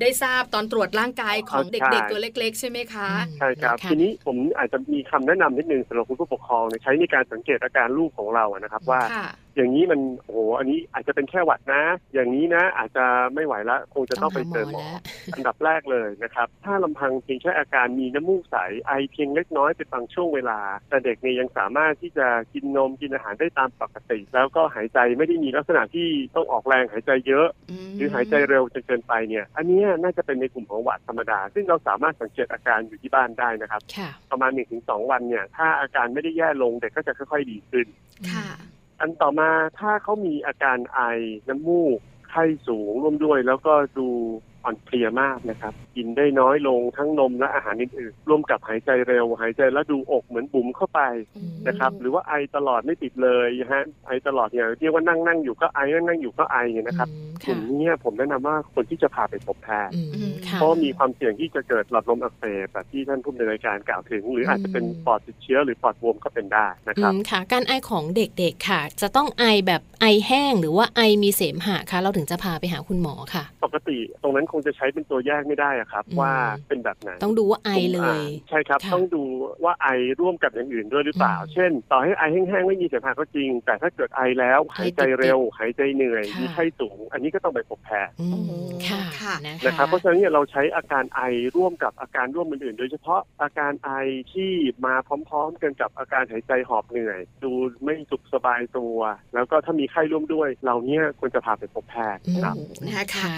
[0.01, 11.83] ได้ทราบตอนตรวจร่างกายของใช่เด็กๆตัวเล็ก ๆ ใช่ไหมคะใช่ครับนะคะทีนี้ผมอาจจะมีคำแนะนำนิดนึงสำหรับคุณผู้ปกครองเนี่ยใช้ในการสังเกตอาการลูกของเราอะนะครับว่าค่ะอย่างนี้มันโอ้โหอันนี้อาจจะเป็นแค่หวัดนะ
[12.13, 14.99] อย่างนี้นะอาจจะไม่ไหวละคงจะต้องไปเจอหมอแล้ว
[15.33, 18.55] อันดับแรกเลยนะครับ ถ้าลำพังเพียงแค่อาการมีน้ำมูกใส
[18.87, 20.59] ไอเพียงเล็กน้อยเป็นบางช่วงเวลา
[20.89, 27.47] แต่เด็กเนี่ยยังสามารถที่จะกินนมกินอาหารได้ตามปกติ แล้วก็หายใจไม่ได้มีลักษณะที่ต้องออกแรงหายใจเยอะ
[27.89, 37.87] มหรือหายใจเร็วจนเกินไปเนี่ย อันเนี้ยน่าจะเป็นในกลุ่มของหวัดธรรมดา ซึ่งเราสามารถสังเกตอาการอยู่ที่บ้านได้นะครับค่ะประมาณ1-2วันเนี่ยถ้าอาการไม่ได้แย่ลงเด็กก็จะค่อย ๆ ดีขึ้น
[38.31, 38.47] ค่ะ
[38.99, 40.99] อันต่อมาถ้าเขามีอาการไอ
[41.49, 41.97] น้ำมูก
[42.29, 44.09] ไข้สูงร่วมด้วย แล้วก็ดู
[44.63, 51.01] อ่อนเพลียมากนะครับ กินได้น้อยลงทั้งนมและอาหารอื่นๆร่วมกับหายใจเร็ว หายใจแล้วดูอกเหมือนบุ๋มเข้าไป
[51.67, 76.33] นะครับ หรือว่าไอตลอดไม่ติดเลยนะฮะไอตลอดเนี่ยเรียกว่านั่งนั่งๆอยู่ก็ไอนั่งนั่งๆอยู่ก็ไอเนี่ยนะครับอืมกลุ่ค่ะมนี้ผมแนะนำว่าคนที่จะพาไปพบแพทย์อืมค่ะเพราะมีความเสี่ยงที่จะเกิดหลอดลมอักเสบแบบที่ท่านผู้ดำเนินรายการกล่าวถึง หรืออาจจะเป็นปอดติดเชื้อหรือปอดบวมก็เป็นได้นะครับอืมค่ะ การไอของเด็กๆค่ะ จะต้องไอแบบไอแห้งหรือว่าไอมีเสมหะคะเราถึงจะพาไปหาคุณหมอค่ะ ปกติตรงนั้นคงจะใช้เป็นตัวแยกไม่ได้อะครับอืมว่า
[76.67, 79.23] เป็นแบบไหนต้องดูว่าไอเลยอ่าใช่ครับค่ะต้องดู
[79.63, 79.87] ว่าไอ
[80.19, 88.39] ร่วมกับอย่างอื่นด้วยหรือเปล่าอืมเช่น ต่อให้ไอแห้งๆไม่มีเสมหะก็จริง แต่ถ้าเกิดไอแล้วหายใจเร็วหายใจเหนื่อยค่ะมีไข้สูง อันนี้ก็ต้องไปพบแพทย์อืมโอ้
[88.89, 91.21] ค่ะค่ะนะนะครับเพราะฉะนั้นเนี่ยเราใช้อาการไอ
[91.55, 93.91] ร่วมกับอาการร่วมอื่นๆ โดยเฉพาะอาการไอ
[94.33, 94.51] ที่
[94.85, 97.51] มาพร้อมๆ กันกับอาการหายใจหอบเหนื่อย ดู
[97.83, 98.97] ไม่สุขสบายตัว
[99.33, 103.33] แล้วก็ถ้ามีไข้ร่วมด้วย เราเนี่ยควรจะพาไปพบแพทย์ครับโอ้โหนะคะค่ะ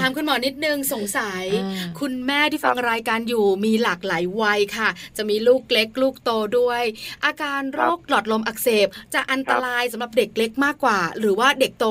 [0.00, 6.82] ถามคุณหมอนิดนึงสงสัยอ่าคุณแม่ที่ฟังรายการอยู่มีหลากหลายวัยค่ะ จะมีลูกเล็กลูกโตด้วย
[7.24, 11.86] อาการโรคหลอดลมอักเสบ จะอันตรายสำหรับเด็กเล็กมากกว่า หรือว่าเด็กโต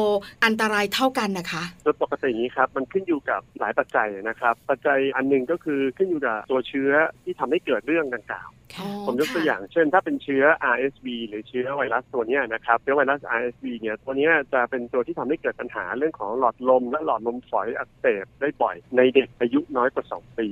[0.45, 6.91] อันตรายเท่ากันนะคะโดยปกติอย่างนี้ครับมันขึ้นอยู่กับหลายปัจจัยนะครับ ปัจจัยอันหนึ่งก็คือขึ้นอยู่กับตัวเชื้อ
[7.23, 10.43] ที่ทำให้เกิดเรื่องดังกล่าวค่ะผมยกตัวอย่างเช่น ถ้าเป็นเชื้อ
[10.73, 20.47] RSV หรือเชื้อไวรัสตัวเนี้ยนะครับเชื้อไวรัส RSV เนี่ยตัวเนี้ยจะเป็นตัวที่ทำให้เกิดปัญหาเรื่องของหลอดลมและหลอดลมฝอยอักเสบได้บ่อยในเด็กอายุน้อยกว่า 2 ปี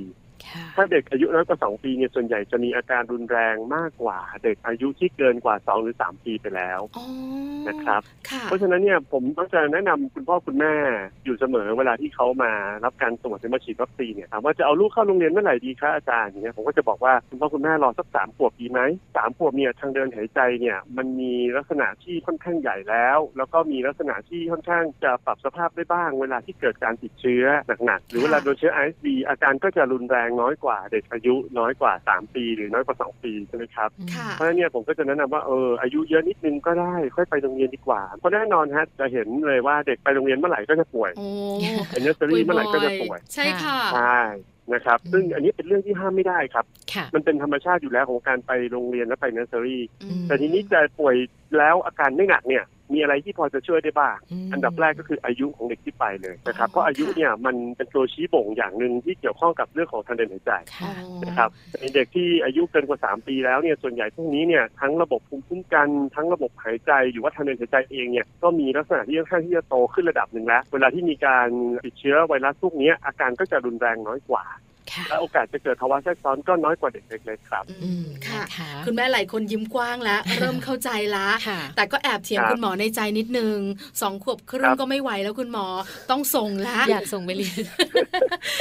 [0.76, 7.06] ถ้าเด็กอายุน้อยกว่า 2 ปีเนี่ยส่วนใหญ่จะมีอาการรุนแรงมากกว่า เด็กอายุที่เกินกว่า 2 หรือ 3 ปีไปแล้วอ๋อ
[7.68, 10.74] นะครับค่ะเพราะฉะนั้นเนี่ยผมก็จะแนะนำคุณพ่อคุณแม่
[11.24, 12.52] อยู่เสมอเวลาที่เขามา
[12.84, 18.80] รับการตรวจหรือมาฉีดวัคซีนเนี่ยถามว่าจะเอาลูกเข้าโรงเรียนเมื่อไหร่ดีคะอาจารย์อย่างเงี้ยผมก็จะบอกว่าคุณพ่อคุณแม่รอสักสามขวบดีไหม
[19.16, 27.44] สามขวบเนี่ยทางเดินหายใจเนี่ยมันมีลักษณะที่ค่อนข้างใหญ่แล้ว แล้วก็มีลักษณะที่ค่อนข้างจะปรับสภาพได้บ้าง เวลาที่เกิดการติดเชื้อ
[27.84, 41.28] หนักๆหรือเวลาโดนเชื้อ RSV อาการก็จะรุนแรงน้อยกว่าเด็กอายุน้อยกว่า 3 ปี หรือน้อยกว่า 2 ปีใช่ไหมครับค่ะเพราะฉะนั้นเนี่ยผมก็จะแนะนำว่าเอออายุเยอะนิดนึงก็ได้ค่อยไปโรงเรียนดีกว่า เพราะแน่นอนฮะจะเห็นเลยว่าเด็กไปโรงเรียนเมื่อไหร่ก็จะป่วยโอ้
[41.90, 44.20] เป็นเนอร์เซอรี่เมื่อไหร่ก็จะป่วย ใช่ค่ะใช่
[44.72, 51.14] นะครับซึ่งอันนี้เป็นเรื่องที่ห้ามไม่ได้ครับค่ะมันเป็นธรรมชาติอยู่แล้วของการไปโรงเรียนและไปเนอร์เซอรี่อืมแต่ทีนี้จะป่วย
[51.58, 54.16] แล้วอาการไม่หนักเนี่ย มีอะไรที่พอจะช่วยได้บ้าง
[54.48, 71.48] มอันดับแรกก็คืออายุของเด็กที่ไปเลยนะครับอ๋อเพราะอายุค่ะเนี่ยมันเป็นตัวชี้บ่งอย่างหนึ่งที่เกี่ยวข้องกับเรื่องของทางเดินหายใจค่ะนะครับในเด็กที่อายุเกินกว่า 3 ปีแล้วเนี่ยส่วนใหญ่พวกนี้เนี่ยทั้งระบบภูมิคุ้มกันทั้งระบบหายใจหรือว่าทางเดินหายใจเองเนี่ยก็มีลักษณะที่ค่อนข้างที่จะโตขึ้นระดับหนึ่งแล้ว เวลาที่มีการ
[71.84, 74.75] ติดเชื้อไวรัสพวกเนี้ยอาการก็จะรุนแรงน้อยกว่าค่ะ
[75.08, 83.58] และโอกาสจะเกิดภาวะแทรกซ้อนก็น้อยกว่าเด็กเล็กๆครับอืมค่ะนะคะคุณแม่หลายคนยิ้มกว้างแล้ว เริ่มเข้าใจละค่ะแต่ก็แอบเถียงครับคุณหมอในใจนิดนึง
[84.02, 85.66] สองขวบครึ่ครังบก็ไม่ไหวแล้วคุณหมอ
[86.10, 87.58] ต้องส่งแล้วอยากส่งไปเรียน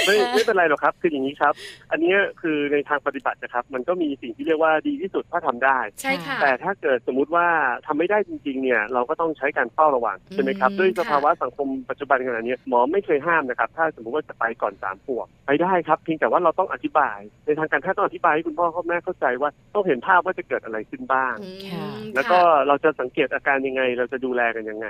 [0.05, 1.53] ไม่ไม่เป็นไรหรอกครับ คืออย่างนี้ครับ
[1.91, 7.47] อันเนี้ยคือในทางปฏิบัตินะครับ มันก็มีสิ่งที่เรียกว่าดีที่สุดถ้าทำได้ใช่ค่ะแต่ถ้าเกิดสมมุติว่า
[7.86, 24.88] ทำไม่ได้จริงๆเนี่ยเราก็ต้องใช้การเฝ้าระวังใช่ไหมครับอืมด้วยสค่ะภาวะสังคมปัจจุบันขณะนี้หมอไม่เคยห้ามนะครับ ถ้าสมมุติว่าจะไปก่อนสามขวบไปได้ครับเพียงแต่ว่าเราต้องอธิบาย ในทางการแพทย์ต้องอธิบายให้คุณพ่อคุณแม่เข้าใจว่าต้องเห็นภาพว่าจะเกิดอะไรขึ้นบ้างอืมค่ะแล้วก็เราจะสังเกตอาการยังไง เราจะดูแลกันยังไง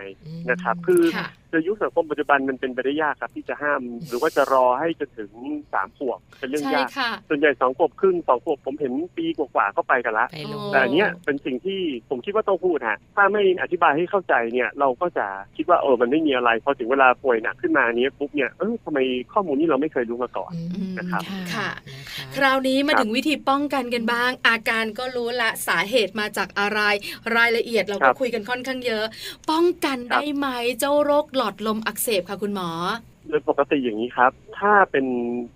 [0.50, 5.32] นะครับ คือค่ะ ในยุคสังคมปัจจุบันมันเป็นไปได้ยากครับ ที่จะห้าม หรือว่าจะรอให้จนถึง
[5.74, 11.80] สามขวบเป็นเรื่องใช่ยากค่ะส่วนใหญ่สองขวบครึ่งสองขวบผมเห็นปีกว่าๆก็ไปกันละไปลงแต่อันเนี้ยเป็นสิ่งที่
[12.10, 15.26] ผมคิดว่าต้องพูดฮะถ้าไม่อธิบายให้เข้าใจเนี่ยเราก็จะ
[15.58, 19.00] คิดว่าเออมันไม่มีอะไรพอถึงเวลาป่วยหนักขึ้นมาเนี้ยปุ๊บเนี่ยเออทำไม
[19.34, 26.80] ข้อมูลนี้เราไม่เคยรู้มาก่อนอืมนะครับค่ะนะคะคราวนี้มาครับถึงวิธีป้องกันกันบ้าง อาการก็รู้ละสาเหตุมาจากอะไร
[27.36, 29.06] รายละเอียดเราครัก็บคุยกันค่อนข้างเยอะ
[29.52, 30.48] ป้องกันครับได้ไหม
[30.80, 32.70] เจ้าโรคหลอดลมอักเสบค่ะคุณหมอ
[33.30, 35.06] โดยปกติอย่างนี้ครับ ถ้าเป็น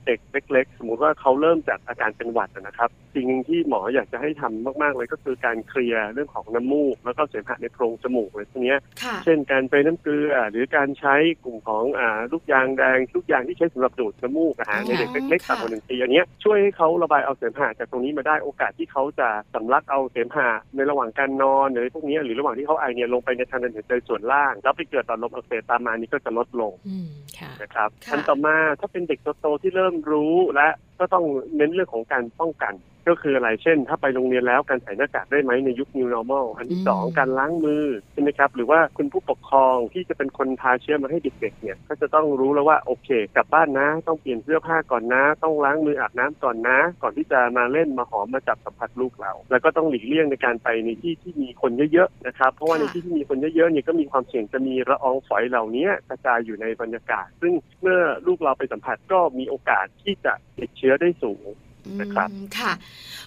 [0.05, 27.09] เด็กเล็ก ๆ สมมุติว่าเขาเริ่มจากอาการเป็นหวัดนะครับสิ่งหนึ่งที่หมออยากจะให้ทำมาก ๆ เลยก็คือการเคลียร์เรื่องของน้ำมูก แล้วก็เสมหะในโพรงจมูกอะไรพวกเนี้ยค่ะเช่นการไปน้ำเกลือ หรือการใช้กลุ่มของอ่าลูกยางแดงลูกยางที่ใช้สำหรับดูดน้ำมูกนะฮะอ๋อในเด็กเล็กๆค่ะต่ำกว่าหนึ่งปีอันเนี้ยช่วยให้เขาระบายเอาเสมหะจากตรงนี้มาได้โอกาสที่เขาจะสำลักเอาเสมหะในระหว่างการนอนหรือพวกเนี้ยหรือระหว่างที่เขาไอเนี่ยลงไปในทางเดินหายใจส่วนล่าง แล้วไปเกิดหลอดลมอักเสบตามมานี่ก็จะลดลงอืม
[27.39, 30.69] ค่ะนะครับค่ะอันต่อมาถ้าเป็นเด็กโตๆที่เริ่มรู้และ
[30.99, 31.25] ก็ต้อง
[31.57, 32.73] เน้นเรื่องของการป้องกัน
[33.07, 61.55] ก็คืออะไรเช่น ถ้าไปโรงเรียนแล้วการใส่หน้ากากได้ไหมในยุค new normal อันที่สองอืมการล้างมือใช่ไหมครับ หรือว่าคุณผู้ปกครองที่จะเป็นคนพาเชื้อมาให้เด็กๆเนี่ย ก็จะต้องรู้แล้วว่าโอเค กลับบ้านนะ ต้องเปลี่ยนเสื้อผ้าก่อนนะ ต้องล้างมืออาบน้ำก่อนนะ ก่อนที่จะมาเล่นมาหอมมาจับสัมผัสลูกเรา แล้วก็ต้องหลีกเลี่ยงในการไปในที่ที่มีคนเยอะๆนะครับ เพราะว่าในที่ที่มีคนเยอะๆเนี่ยก็มีความเสี่ยงจะมีละอองฝอยเหล่านี้กระจายอยู่ในบรรยากาศ ซึ่งเมื่อลูกเราไปสัมผัสก็มีโอกาสที่จะติดเชื้อได้สูง
[62.01, 62.71] นะครับอืมค่ะ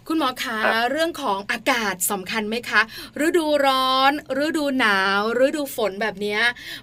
[0.09, 2.81] คุณหมอคะครับเรื่องของอากาศสำคัญไหมคะ
[3.27, 4.13] ฤดูร้อน
[4.45, 6.41] ฤดูหนาว ฤดูฝนแบบเนี้ย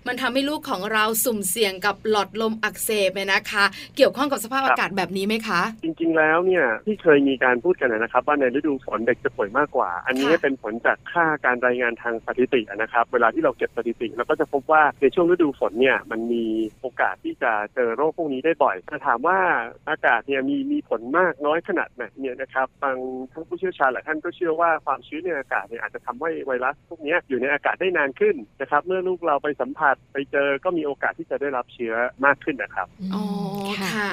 [0.07, 3.65] มันทำให้ลูกของเราสุ่มเสี่ยงกับหลอดลมอักเสบไหมนะคะ
[3.97, 16.45] เกี่ยวข้องกับสภาพอากาศแบบนี้ไหมคะ จริงๆแล้วเนี่ยที่เคยมีการพูดกันนะครับ ว่าในฤดูฝนเด็กจะป่วยมากกว่า อันนี้ค่ะเป็นผลจากค่าการรายงานทางสถิตินะครับ เวลาที่เราเก็บสถิติเราก็จะพบว่าในช่วงฤดูฝนเนี่ยมันมี
[16.81, 19.37] โอกาสที่จะเจอโรคพวกนี้ได้บ่อยแต่ถามว่า
[19.89, 22.97] อากาศเนี่ยมีมีผลมากน้อยขนาดไหนเนี่ยนะครับบาง
[23.31, 31.93] ทั้งผู้เชี่ยวชาญหลายท่านก็เชื่อว่าความชื้นในอากาศเนี่ยอาจจะทำให้ไวรัสพวกเนี้ยอยู่ในอากาศได้นานขึ้นนะครับ เมื่อลูกเราไปสัมผัสไปเจอก็มีโอกาสที่จะได้รับเชื้อ
[32.25, 33.23] มากขึ้นนะครับอ๋อ
[33.79, 34.11] ค่ะค่ะ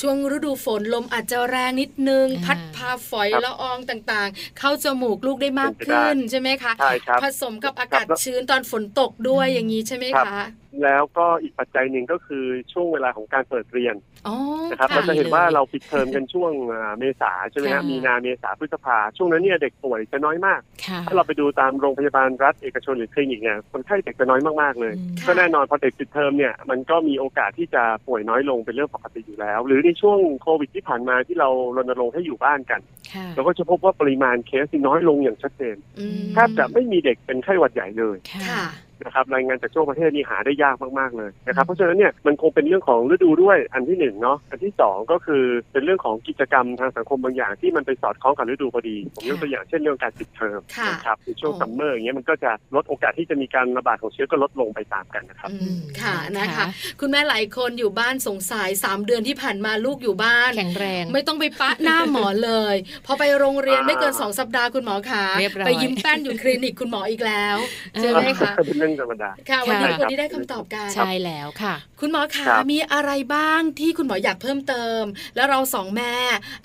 [0.00, 10.46] ช่วงฤดูฝนลมอาจจะแรงนิดนึงอ่าพัดพาฝอยครับละอองต่างๆ เข้าจมูกลูกได้มากเป็นไปได้ขึ้นใช่ไหมคะใช่ครับผสมกับอากาศครับชื้นตอนฝนตกด้วยอย่างนี้ใช่ไหมครับคะ
[10.82, 13.94] แล้วก็อีกปัจจัยหนึ่งก็คือช่วงเวลาของการเปิดเรียน
[14.28, 14.36] อ๋อ
[14.70, 32.80] นะครับค่ะเราจะเห็นเลยว่าเราปิดเทอมกันช่วงอ่าเมษาใช่ไหมฮะค่ะมีนาเมษาพฤษภาช่วงนั้นเนี่ยเด็กป่วยจะน้อยมากค่ะถ้าเราไปดูตามโรงพยาบาลรัฐเอกชนหรือคลินิกเนี่ยคนไข้เด็กจะน้อยมากๆเลยอืมก็แน่นอนพอเด็กปิดเทอมเนี่ยมันก็มีโอกาสที่จะป่วยน้อยลงเป็นเรื่องปกติอยู่แล้ว หรือในช่วงโควิดที่ผ่านมาที่เรารณรงค์ให้อยู่บ้านกัน
[33.14, 38.64] ค่ะเราก็จะพบว่าปริมาณเคสที่น้อยลงอย่างชัดเจนอืมแทบจะไม่มีเด็กเป็นไข้หวัดใหญ่เลยค่ะค่ะ
[39.04, 45.42] นะครับรายงานจากทั่วประเทศนี่หาได้ยากมากๆเลยนะครับเพราะฉะนั้นเนี่ยมันคงเป็นเรื่องของฤดูด้วยอันที่หนึ่งเนาะอันที่สองก็คือ
[45.72, 56.66] เป็นเรื่องของกิจกรรมทางสังคมบางอย่างที่มันไปสอดคล้องกับฤดูพอดี ผมยกตัวอย่างเช่นเรื่องการปิดเทอมค่ะนะครับในช่วงโอ้ซัมเมอร์อย่างเงี้ยมันก็จะลดโอกาสที่จะมีการระบาดของเชื้อก็ลดลงไปตามกันนะครับอืมค่ะนะคะนะคะ
[57.00, 62.76] คุณแม่หลายคนอยู่บ้านสงสัยสามเดือนที่ผ่านมาลูกอยู่บ้านแข็งแรง ไม่ต้องไปปะหน้าหมอเลย
[63.06, 67.56] พอไปโรงเรียนอ่าไม่เกินสองสัปดาห์คุณหมอขาเรียบร้อยไปยิ้มแป้นอยู่คลินิกคุณหมออีกแล้ว
[68.00, 75.02] ใช่ไหมคะเป็นเรื่องธรรมดาค่ะวันนี้ค่ะวันนี้ได้คำตอบกันใช่แล้วค่ะ คุณหมอขาครับมีอะไรบ้างที่คุณหมออยากเพิ่มเติม
[75.36, 76.14] แล้วเราสองแม่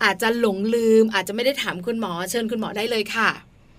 [0.03, 3.29] อาจจะหลงลืม อาจจะไม่ได้ถามคุณหมอเชิญคุณหมอได้เลยค่ะ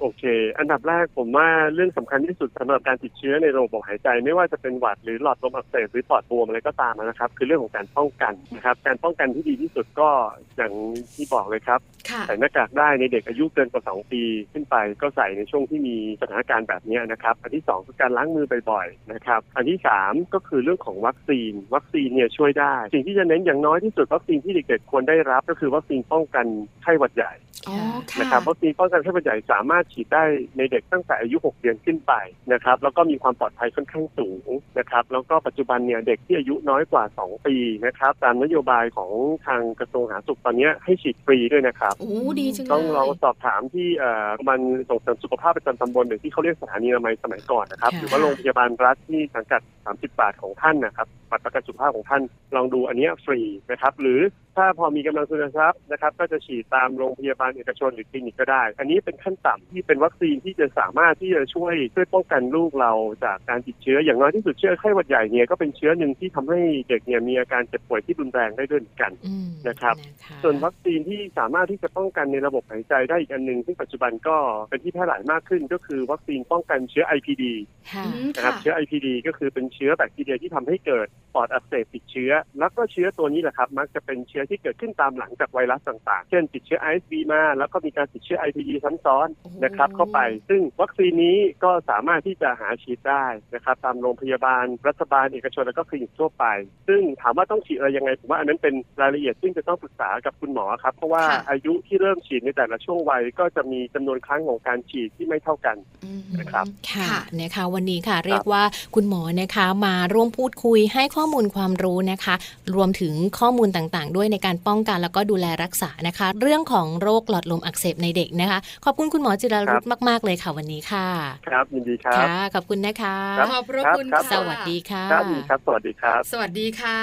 [0.00, 0.24] โอเค
[0.58, 10.10] อันดับแรกผมว่าเรื่องสำคัญที่สุดสำหรับการติดเชื้อในระบบหายใจ ไม่ว่าจะเป็นหวัดหรือหลอดลมอักเสบหรือปอดบวมอะไรก็ตามนะครับ คือเรื่องของการป้องกันนะครับ การป้องกันที่ดีที่สุดก็
[10.56, 10.72] อย่าง
[11.14, 11.80] ที่บอกเลยครับ
[12.10, 14.22] ค่ะใส่หน้ากากได้ในเด็กอายุเกินกว่า 2 ปี
[14.52, 26.46] ขึ้นไปก็ใส่ในช่วงที่มีสถานการณ์แบบนี้นะครับ อันที่ 2 คือการล้างมือบ่อยๆนะครับ อันที่ 3 ก็คือเรื่องของวัคซีน วัคซีนเนี่ยช่วยได้ สิ่งที่จะเน้นอย่างน้อยที่สุดวัคซีนที่เด็กๆควรได้รับ ก็คือวัคซีนป้องกัน
[26.82, 27.32] ไข้หวัดใหญ่
[27.68, 27.76] อ๋อ
[28.10, 30.24] ค่ะนะครับวัคซีนป้องกันไข้หวัดใหญ่สามารถฉีดได้
[30.56, 32.12] ในเด็กตั้งแต่อายุ 6 เดือนขึ้นไป
[32.52, 39.12] นะครับแล้วก็มีความปลอดภัยค่อนข้างสูงนะครับแล้วก็ปัจจุบันเนี่ยเด็กที่อายุน้อยกว่า 2 ปีนะครับตามนโยบายของ
[39.46, 42.10] ทางกระทรวงสาธารณสุขตอนเนี้ยให้ฉีดฟรีด้วยนะครับโอ้
[42.40, 44.60] ดีจังเลยต้องลองสอบถามที่เอ่อมัน
[44.90, 52.22] ส่งเสริมสุขภาพประจำตำบลหรือที่เขาเรียกสถานีอนามัยสมัยก่อนนะครับค่ะหรือว่าโรงพยาบาลรัฐที่สังกัด 30 บาทของท่านนะครับบัตรประกันสุขภาพของท่าน
[52.56, 54.20] ลองดูอันเนี้ยฟรีนะครับหรือ
[54.60, 62.92] ถ้าพอมีกำลังทุนทรัพย์นะครับ ก็จะฉีดตามโรงพยาบาลเอกชนหรือคลินิกก็ได้ อันนี้เป็นขั้นต่ำที่เป็นวัคซีนที่จะสามารถที่จะช่วยช่วยป้องกันลูกเรา
[63.24, 74.36] จากการติดเชื้อ อย่างน้อยที่สุดเชื้อไข้หวัดใหญ่เนี่ยก็เป็นเชื้อหนึ่งที่ทำให้เด็กเนี่ยมีอาการเจ็บป่วยที่รุนแรงได้ด้วยเหมือนกันอืมนะครับนะคะส่วนวัคซีนที่สามารถที่จะป้องกันในระบบหายใจได้อีกอันหนึ่งซึ่งปัจจุบันก็
[74.70, 77.44] เป็นที่แพร่หลายมากขึ้นก็คือวัคซีนป้องกันเชื้อ IPD
[77.92, 89.28] ค่ะอืมนะครับค่ะเชื้อ IPD ก็คือเป็นเชื้อแบคทีเรียที่ทำให้เกิดปอดอักเสบติดเชื้อ แล้วก็เชื้อตัวนี้แหละครับ มักจะเป็นเชื้อที่เกิดขึ้นตามหลังจากไวรัสต่างๆ เช่นติดเชื้อ ISV มา แล้วก็มีการติดเชื้อ IPD ซ้ำซ้อน
[89.64, 93.24] นะครับเข้าไป ซึ่งวัคซีนนี้ก็สามารถที่จะหาฉีดได้
[93.54, 96.44] นะครับตามโรงพยาบาล รัฐบาลเอกชนแล้วก็คลินิกทั่วไป
[96.88, 108.62] ซึ่งถามว่าต้องฉีดอะไรยังไงผมว่าอันนั้นเป็นรายละเอียด ซึ่งจะต้องปรึกษากับคุณหมอครับ เพราะว่าค่ะอายุที่เริ่มฉีดในแต่ละช่วงวัยก็จะมีจำนวนครั้งของการฉีดที่ไม่เท่ากันอืมนะครับค่ะค่ะนะคะวันนี้ค่ะเรียกว่า
[108.94, 112.34] คุณหมอนะคะมาร่วมพูดคุยให้ข้อมูลความรู้นะคะ
[112.74, 121.06] รวมถึงข้อมูลต่างๆ ด้วยในการป้องกันแล้วก็ดูแลรักษานะคะ เรื่องของโรคหลอดลมอักเสบในเด็กนะคะ ขอบคุณคุณหมอจิรารุตมาก ๆ เลยค่ะวันนี้ค่ะ
[121.46, 126.98] ครับยินดีครับค่ะขอบคุณนะคะครับขอบพระคุณครับค่ะสวัสดีค่ะครับยินดีครับ สวัสดีครับ สวัสดีค่ะ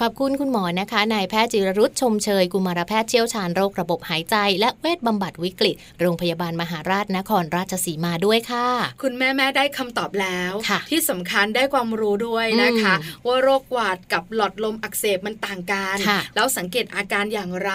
[0.00, 8.68] ขอบคุณคุณหมอนะคะนายแพทย์จิรรุตชมเชยกุมารแพทย์เชี่ยวชาญโรคระบบหายใจ และเวชบำบัดวิกฤต โรงพยาบาลมหาราชนครราชสีมาด้วยค่ะ
[9.02, 17.72] คุณแม่แม่ได้คำตอบแล้วค่ะที่สำคัญได้ความรู้ด้วยนะคะอืมว่าโรคหวัดกับหลอดลมอักเสบมันต่างกันค่ะแล้วสังเกตอาการอย่างไร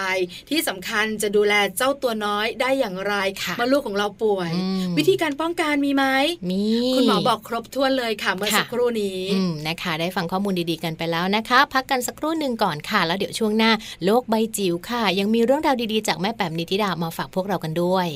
[0.50, 6.06] ที่สำคัญจะดูแลเจ้าตัวน้อยได้อย่างไรค่ะเมื่อลูกของเราป่วยอืมวิธีการป้องกันมีไหม
[6.52, 6.66] มี
[6.96, 13.72] คุณหมอบอกครบถ้วนเลยค่ะเมื่อค่ะสักครู่นี้อืมนะคะ ได้ฟังข้อมูลดีๆกันไปแล้วนะคะ พักกันสักครู่หนึ่งก่อนค่ะ แล้วเดี๋ยวช่วงหน้า
[14.06, 18.10] โลกใบจิ๋วค่ะ ยังมีเรื่องราวดีๆ จากแม่แป๋มนิธิดามาฝากพวกเรากันด้วย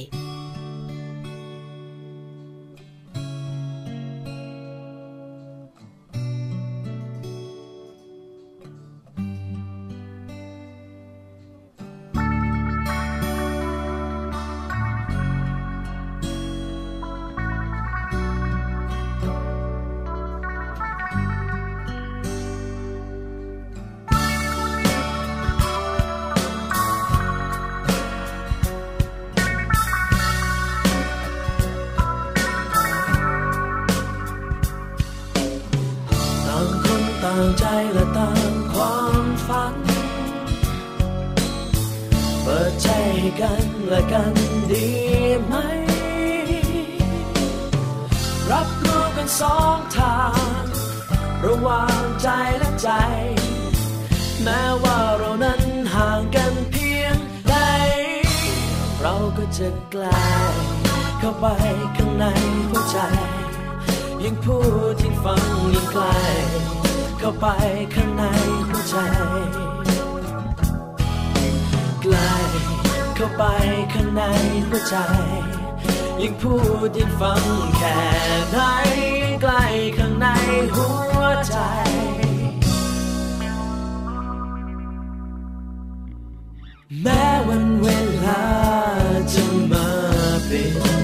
[37.43, 39.75] างใจและต่างความฝัน
[42.43, 42.87] เปิดใจ
[43.19, 44.33] ให้กันและกัน
[44.71, 44.87] ดี
[45.45, 45.55] ไหม
[48.51, 50.19] รับรู้กันสองทา
[50.61, 50.63] ง
[51.45, 52.29] ระหว่างใจ
[52.59, 52.89] และใจ
[54.43, 55.61] แม้ว่าเรานั้น
[55.93, 57.15] ห่างกันเพียง
[57.49, 57.55] ใด
[59.01, 60.25] เราก็จะใกล้
[61.19, 61.45] เข้าไป
[61.97, 62.25] ข้างใน
[62.69, 62.99] หัวใจ
[64.23, 64.57] ยิ่งพู
[64.91, 66.05] ดยิ่งฟังยิ่งไกล
[67.19, 67.47] เข้าไป
[67.95, 68.23] ข้างใน
[68.69, 68.95] หัวใจ
[72.01, 72.31] ใกล้
[73.15, 73.43] เข้าไป
[73.93, 74.21] ข้างใน
[74.67, 74.95] หัวใจ
[76.21, 76.53] ยิ่งพู
[76.85, 77.43] ดยิ่งฟัง
[77.77, 77.97] แค่
[78.51, 78.57] ไหน
[79.41, 79.63] ใกล้
[79.97, 80.27] ข้างใน
[80.75, 80.87] หั
[81.17, 81.55] วใจ
[87.01, 87.87] แม้วันเว
[88.25, 88.43] ลา
[89.33, 89.87] จะมา
[90.45, 90.61] เป็
[90.95, 90.96] น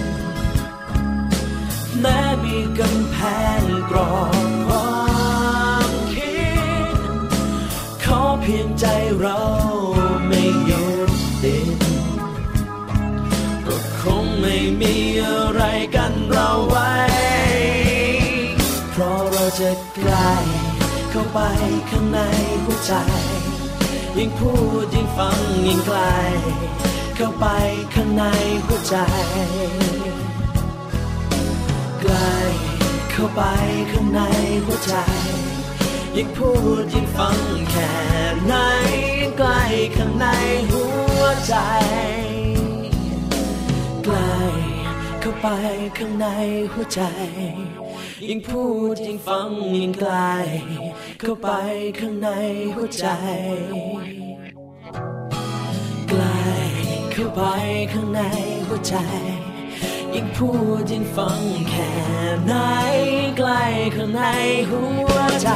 [21.34, 21.40] ไป
[21.90, 22.20] ข้างใน
[22.66, 22.94] หัวใจ
[24.18, 24.52] ยิ่งพู
[24.84, 26.00] ดยิ่งฟังยิ่งไกล
[27.16, 27.46] เข้าไป
[27.94, 28.24] ข้างใน
[28.66, 28.96] หัวใจ
[32.02, 32.34] ใกล้
[33.12, 33.42] เข้าไป
[33.92, 34.22] ข้างใน
[34.66, 34.94] หัวใจ
[36.16, 36.50] ยิ่งพู
[36.82, 37.38] ดยิ่งฟัง
[37.70, 37.92] แค่
[38.48, 38.54] ไหน
[39.38, 39.62] ใกล้
[39.98, 40.26] ข้างใน
[40.72, 40.84] หั
[41.20, 41.56] วใจ
[44.04, 44.36] ใกล้
[45.22, 45.48] เข้าไป
[45.98, 46.28] ข้างใน
[46.74, 47.02] หัวใจ
[48.30, 48.64] ยิ่งพู
[48.94, 50.14] ดยิ่งฟังยิ่งไกล
[51.20, 51.50] เข้าไป
[52.00, 52.30] ข้างใน
[52.76, 53.08] หัวใจ
[56.10, 56.24] ใกล
[57.12, 57.42] เข้าไป
[57.94, 58.22] ข้างใน
[58.68, 58.96] หัวใจ
[60.14, 60.50] ยิ่งพู
[60.80, 61.92] ดยิ่งฟังแค่
[62.46, 62.54] ไหน
[63.38, 63.50] ใกล
[63.96, 64.22] ข้างใน
[64.70, 64.82] หั
[65.14, 65.50] วใจ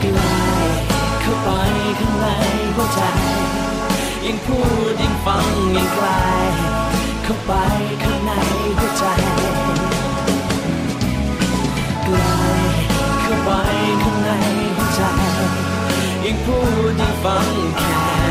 [0.00, 0.20] ใกล
[1.20, 1.48] เข้าไป
[2.00, 2.26] ข้างใน
[2.76, 3.00] หัวใจ
[4.24, 4.58] ยิ่งพู
[4.90, 6.06] ดยิ่งฟังยิ่งไกล
[7.24, 7.52] เข้าไป
[8.02, 8.30] ข้างใน
[8.78, 9.61] หัวใจ
[13.44, 13.48] ไป
[14.02, 14.28] ข้างใน
[14.76, 15.00] หัวใจ
[16.24, 16.56] ยิ่งพู
[16.88, 17.46] ดยิ่งฟัง
[17.78, 18.21] แค่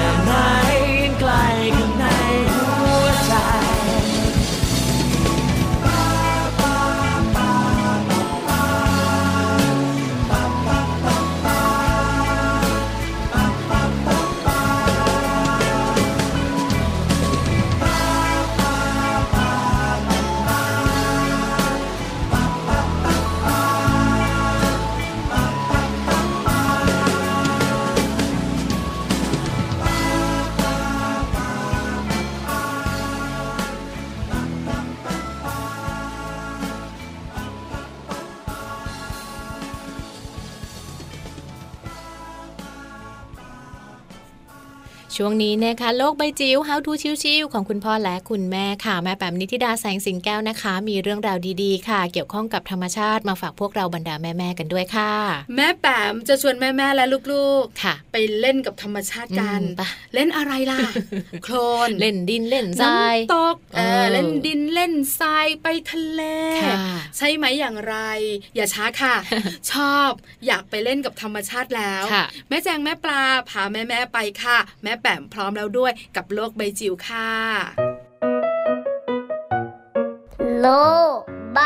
[45.18, 46.92] ช่วงนี้นะคะโลกใบจิ๋ว How to
[47.24, 55.14] ชิวๆของคุณพ่อและคุณแม่ค่ะ แม่แปมนิธิดาแสงสิงแก้วนะคะ มีเรื่องราวดีๆ ค่ะ เกี่ยวข้องกับธรรมชาติมาฝากพวกเราบรรดาแม่ๆกันด้วยค่ะ
[55.56, 59.82] แม่แปมจะชวนแม่ๆและลูกค่ะๆไปเล่นกับธรรมชาติกันอืมไป
[60.16, 60.80] เล่นอะไรล่ะ
[61.44, 61.56] โคล
[61.88, 66.22] นเล่นดินเล่นทรายน้ำตกเอเอออเล่นดินเล่นทรายไปทะเล
[66.64, 66.76] ค่ะ
[67.18, 67.96] ใช่ไหมอย่างไร
[68.56, 69.16] อย่าช้าค่ะ
[69.72, 70.12] ชอบ
[70.48, 77.30] อยากไปเล่นกับธรรมชาติแล้วค่ะแม่แจงแม่ปลาพาแม่แม่ๆไปค่ะ แม่แปมพร้อมแล้วด้วยกับโลกใบจิ๋วค่ะ
[80.60, 80.68] โล
[81.16, 81.18] ก
[81.54, 81.60] ใบ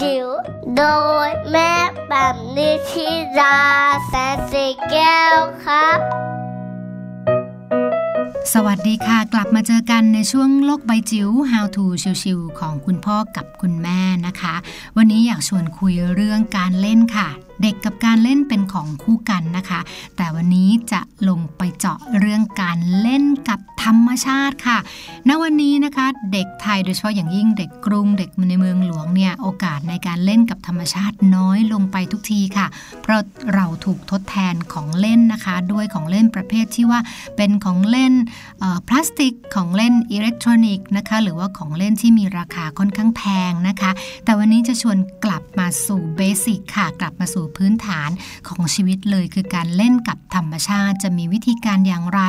[0.00, 0.28] จิ๋ว
[0.76, 0.84] โด
[1.26, 1.72] ยแม่
[2.08, 3.58] แบบนิชิรา
[4.06, 5.98] แสนสีแก้วครับ
[8.54, 11.84] สวัสดีค่ะ กลับมาเจอกันในช่วงโลกใบจิ๋ว How to
[12.22, 14.54] ชิวๆของคุณพ่อกับคุณแม่นะคะ
[14.96, 17.28] วันนี้อยากชวนคุยเรื่องการเล่นค่ะ
[17.62, 19.80] เด็กกับการเล่นเป็นของคู่กันนะคะ
[20.16, 24.78] แต่วันนี้จะลงไปเจาะเรื่องการเล่นกับธรรมชาติค่ะ
[25.28, 32.66] ณ วันนี้นะคะเด็กไทยโดยเฉพาะอย่างยิ่งเด็กกรุงเด็กในเมืองหลวงเนี่ยโอกาสในการเล่นกับธรรมชาติน้อยลงไปทุกทีค่ะ
[33.02, 33.20] เพราะ
[33.54, 37.00] เราถูกทดแทนของเล่นนะคะ ด้วยของเล่นประเภทที่ว่า
[37.36, 38.12] เป็นของเล่น
[38.88, 43.90] พลาสติกของเล่นอิเล็กทรอนิกส์นะคะหรือว่าของเล่นที่มีราคาค่อนข้างแพงนะคะ
[44.24, 48.10] แต่วันนี้จะชวนกลับมาสู่เบสิกค่ะ กลับมาสู่พื้นฐาน
[48.48, 52.20] ของชีวิตเลย คือการเล่นกับธรรมชาติ จะมีวิธีการอย่างไร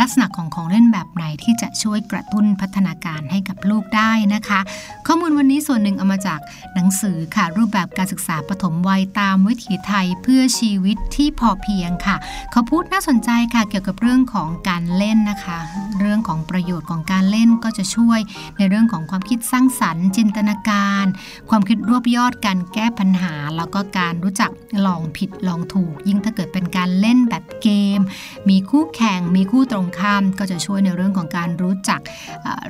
[0.00, 4.60] ลักษณะของของเล่นแบบไหนที่จะช่วยกระตุ้นพัฒนาการให้กับลูกได้นะคะ
[5.06, 6.40] ข้อมูลวันนี้ส่วนหนึ่งเอามาจาก
[6.74, 12.16] หนังสือค่ะรูปแบบการศึกษาปฐมวัยตามวิถีไทยเพื่อชีวิตที่พอเพียงค่ะ
[12.52, 15.58] เขาพูดน่าสนใจค่ะเกี่ยวกับเรื่องของการเล่นนะคะ
[16.00, 18.20] เรื่องของประโยชน์ของการเล่นก็จะช่วย
[18.58, 21.04] ในเรื่องของความคิดสร้างสรรค์ จินตนาการ
[21.50, 24.50] ความคิดรวบยอดการแก้ปัญหา แล้วก็การรู้จัก
[24.86, 28.00] ลองผิดลองถูก ยิ่งถ้าเกิดเป็นการเล่นแบบเกม
[28.48, 32.00] มีคู่แข่ง มีคู่ตรงข้าม ก็จะช่วยในเรื่องของการรู้จัก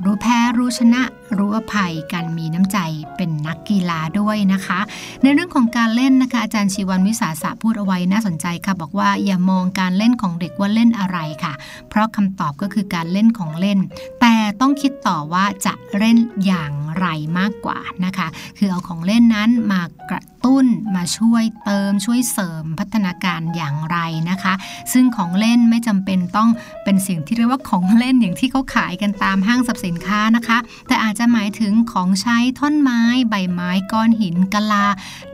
[0.05, 1.03] รู้แพ้รู้ชนะ
[1.37, 2.78] รู้อภัยการมีน้ำใจ
[3.16, 4.80] เป็นนักกีฬาด้วยนะคะ
[5.22, 11.53] ในเรื่องของการเล่นนะคะ อาจารย์ชีวันวิสาสะพูดเอาไว้น่าสนใจค่ะ บอกว่าอย่ามองการเล่นของเด็กว่าเล่นอะไรค่ะ
[11.89, 13.78] เพราะคำตอบก็คือการเล่นของเล่น
[14.26, 17.06] แต่ต้องคิดต่อว่าจะเล่นอย่างไร
[17.38, 23.98] มากกว่านะคะ คือเอาของเล่นนั้นมากระตุ้นมาช่วยเติมช่วยเสริมพัฒนาการอย่างไร
[24.30, 24.54] นะคะ
[24.92, 26.50] ซึ่งของเล่นไม่จำเป็นต้อง
[26.84, 30.58] เป็นสิ่งที่เรียกว่าของเล่นอย่างที่เขาขายกันตามห้างสรรพสินค้านะคะ
[30.88, 33.00] แต่อาจจะหมายถึงของใช้ท่อนไม้
[33.30, 34.86] ใบไม้ก้อนหินกะลา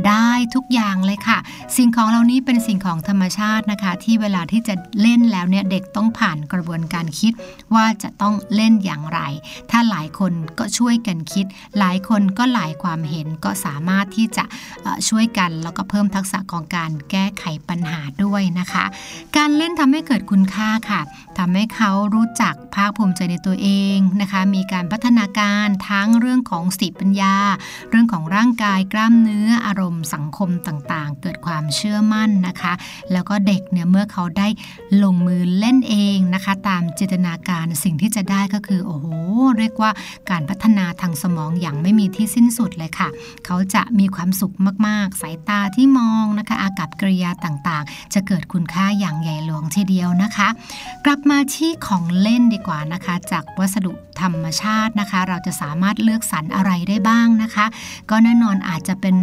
[0.06, 1.38] ได้ทุกอย่างเลยค่ะ
[1.76, 7.32] สิ่งของเหล่านี้เป็นสิ่งของธรรมชาตินะคะ ที่เวลาที่จะเล่นแล้วเนี่ยเด็กต้องผ่านกระบวนการคิด
[7.74, 9.20] ว่าจะต้องเล่นอย่างไร
[9.70, 11.46] ถ้าหลายคนก็ช่วยกันคิด
[11.78, 14.44] หลายคนก็หลายความเห็นก็สามารถที่จะ
[15.08, 18.84] ช่วยกันแล้วก็เพิ่มทักษะของการแก้ไขปัญหาด้วยนะคะ
[19.36, 21.00] การเล่นทำให้เกิดคุณค่าค่ะ
[21.38, 27.34] ทำให้เขารู้จักภาคภูมิใจในตัวเองนะคะ มีการพัฒนาการทั้งเรื่องของสติปัญญา
[27.90, 32.72] เรื่องของร่างกายกล้ามเนื้ออารมณ์สังคมต่างๆ เกิดความเชื่อมั่นนะคะ
[33.12, 34.48] แล้วก็เด็กเนี่ยเมื่อเขาได้
[35.02, 39.06] ลงมือเล่นเองนะคะ ตามจินตนาการสิ่งที่จะได้ก็คือือโอ้โห
[39.58, 39.90] เรียกว่า
[40.30, 43.08] การพัฒนาทางสมองอย่างไม่มีที่สิ้นสุดเลยค่ะ
[43.46, 44.54] เขาจะมีความสุข
[44.86, 50.48] มากๆ สายตาที่มองนะคะ อากับกริยาต่างๆ จะเกิดคุณค่าอย่างใหญ่หลวงทีเดียวนะคะ
[51.04, 57.66] กลับมาที่ของเล่นดีกว่านะคะ จากวัสดุธรรมชาตินะคะ เราจะสามารถเลือกสรรอะไรได้บ้างนะคะ
[58.10, 59.16] ก็แน่นอนอาจจะเป็น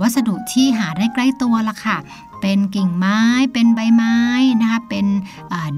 [0.00, 1.96] วัสดุที่หาได้ใกล้ตัวละค่ะ
[2.40, 3.20] เป็นกิ่งไม้
[3.52, 4.16] เป็นใบไม้
[4.60, 5.06] นะคะเป็น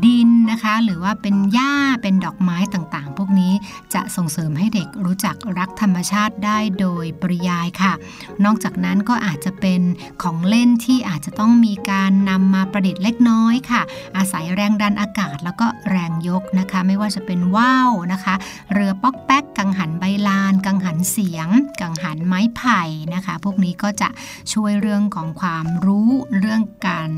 [0.04, 3.52] ดินนะคะหรือว่าเป็นหญ้าเป็นดอกไม้ต่างๆ พวกนี้
[3.94, 7.92] จะส่งเสริมให้เด็กรู้จักรักธรรมชาติได้โดยปริยายค่ะ
[8.44, 9.80] นอกจากนั้นก็อาจจะเป็น
[10.22, 13.82] ของเล่นที่อาจจะต้องมีการนำมาประดิษฐ์เล็กน้อยค่ะ
[14.16, 18.34] อาศัยแรงดันอากาศแล้วก็แรงยกนะคะ ไม่ว่าจะเป็นว่าวนะคะ
[18.72, 21.48] เรือป๊อกแป๊ก งหันใบลาน กังหันเสียง
[21.80, 22.82] กังหันไม้ไผ่
[23.14, 24.08] นะคะ พวกนี้ก็จะ
[24.52, 27.10] ช่วยเรื่องของความรู้เรื่องการ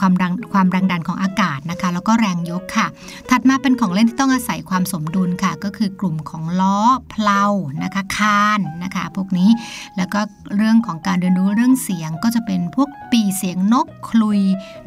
[0.00, 2.86] ความดังความแรงดันของอากาศนะคะ แล้วก็แรงยกค่ะ
[3.30, 6.78] ถัดมาเป็นของเล่นที่ต้องอาศัยความสมดุลค่ะ ก็คือกลุ่มของล้อ
[7.10, 7.44] เพลา
[7.82, 9.50] นะคะคานนะคะ พวกนี้
[9.96, 10.20] แล้วก็
[10.56, 14.40] เรื่องของการเรียนรู้เรื่องเสียงก็จะเป็นพวกปีเสียงนกคลุย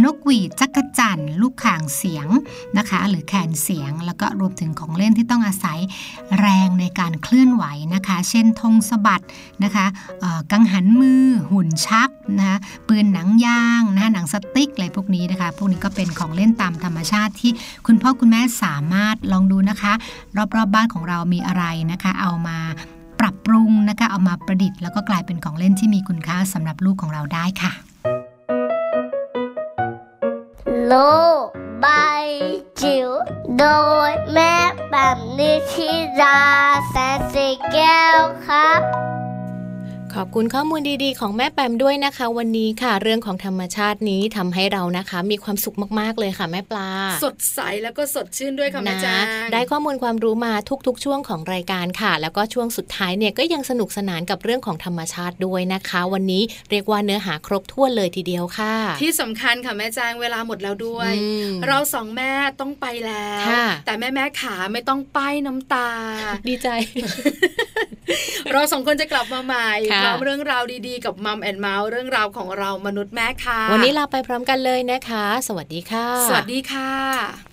[0.04, 2.28] นกหวีดจักรจั่นลูกข่างเสียง
[2.78, 5.80] นะคะ หรือแขนเสียง แล้วก็รวมถึงของเล่นที่ต้องอาศัย
[6.40, 7.64] แรงในการเคลื่อนไหว
[7.96, 9.24] นะคะ เช่นธงสะบัด
[9.64, 9.86] นะคะ
[10.52, 12.58] กังหันมือหุ่นชักนะคะ
[12.88, 17.52] ปืนหนังยางนะหนังสติ๊กอะไรพวกนี้นะคะ พวกนี้ก็เป็นของเล่นตามธรรมชาติที่
[17.88, 19.94] คุณพ่อคุณแม่สามารถลองดูนะคะ
[20.38, 22.58] รอบๆบบ้านของเรามีอะไรนะคะ เอามา
[23.20, 27.74] ปรับปรุงนะคะเอามาประดิษฐ์แล้วก็กลายเป็นของเล่นที่มีคุณค่าสำหรับลูกของเราได้ค่ะ
[30.86, 30.94] โล
[31.84, 32.28] บาย
[32.82, 33.10] จิ๋ว
[33.58, 33.66] โด
[34.10, 34.56] ยแม่
[34.92, 35.90] แบบนิชิ
[36.22, 36.42] รา
[36.90, 38.82] แสนสีแก้วครับ
[40.18, 46.90] ขอบคุณข้อมูลดีๆ ของแม่แปมด้วยนะคะ วันนี้ค่ะ เรื่องของธรรมชาตินี้ทำให้เรานะคะ มีความสุขมากๆเลยค่ะแม่ปลา
[47.26, 50.54] สดใสแล้วก็สดชื่นด้วยค่ะแม่จางได้ข้อมูลความรู้มา
[50.88, 61.12] ทุกๆ ช่วงของรายการค่ะ แล้วก็ช่วงสุดท้ายเนี่ยก็ยังสนุกสนานกับเรื่องของธรรมชาติด้วยนะคะ วันนี้เรียกว่าเนื้อหาครบถ้วนเลยทีเดียวค่ะ ที่สำคัญค่ะแม่จางเวลาหมดแล้วด้วย
[61.68, 63.48] เราสองแม่ต้องไปแล้ว
[63.86, 65.90] แต่แม่แม่ขาไม่ต้องป้ายน้ำตา
[66.48, 66.70] ดีใจ
[68.52, 69.70] เราสองคนจะกลับมาใหม่
[70.04, 77.53] พร้อมเรื่องราวดีๆ กับมัมแอนเมาส์เรื่องราวของเรามนุษย์แม่ค่ะ วันนี้ลาไปพร้อมกันเลยนะคะ สวัสดีค่ะ สวัสดีค่ะ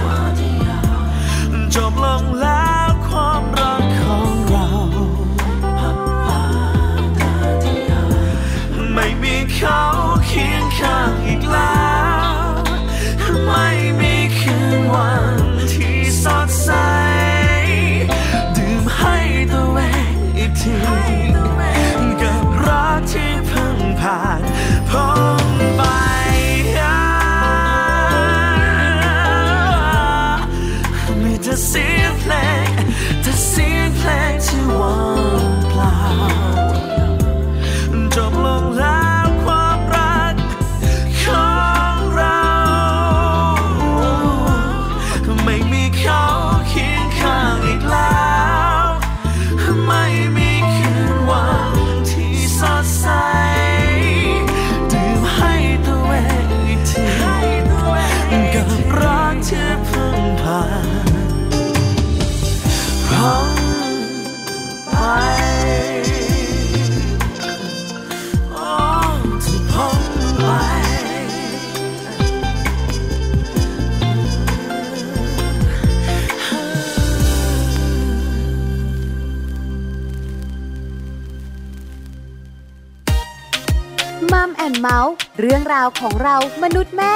[85.71, 87.15] ราวของเรามนุษย์แม่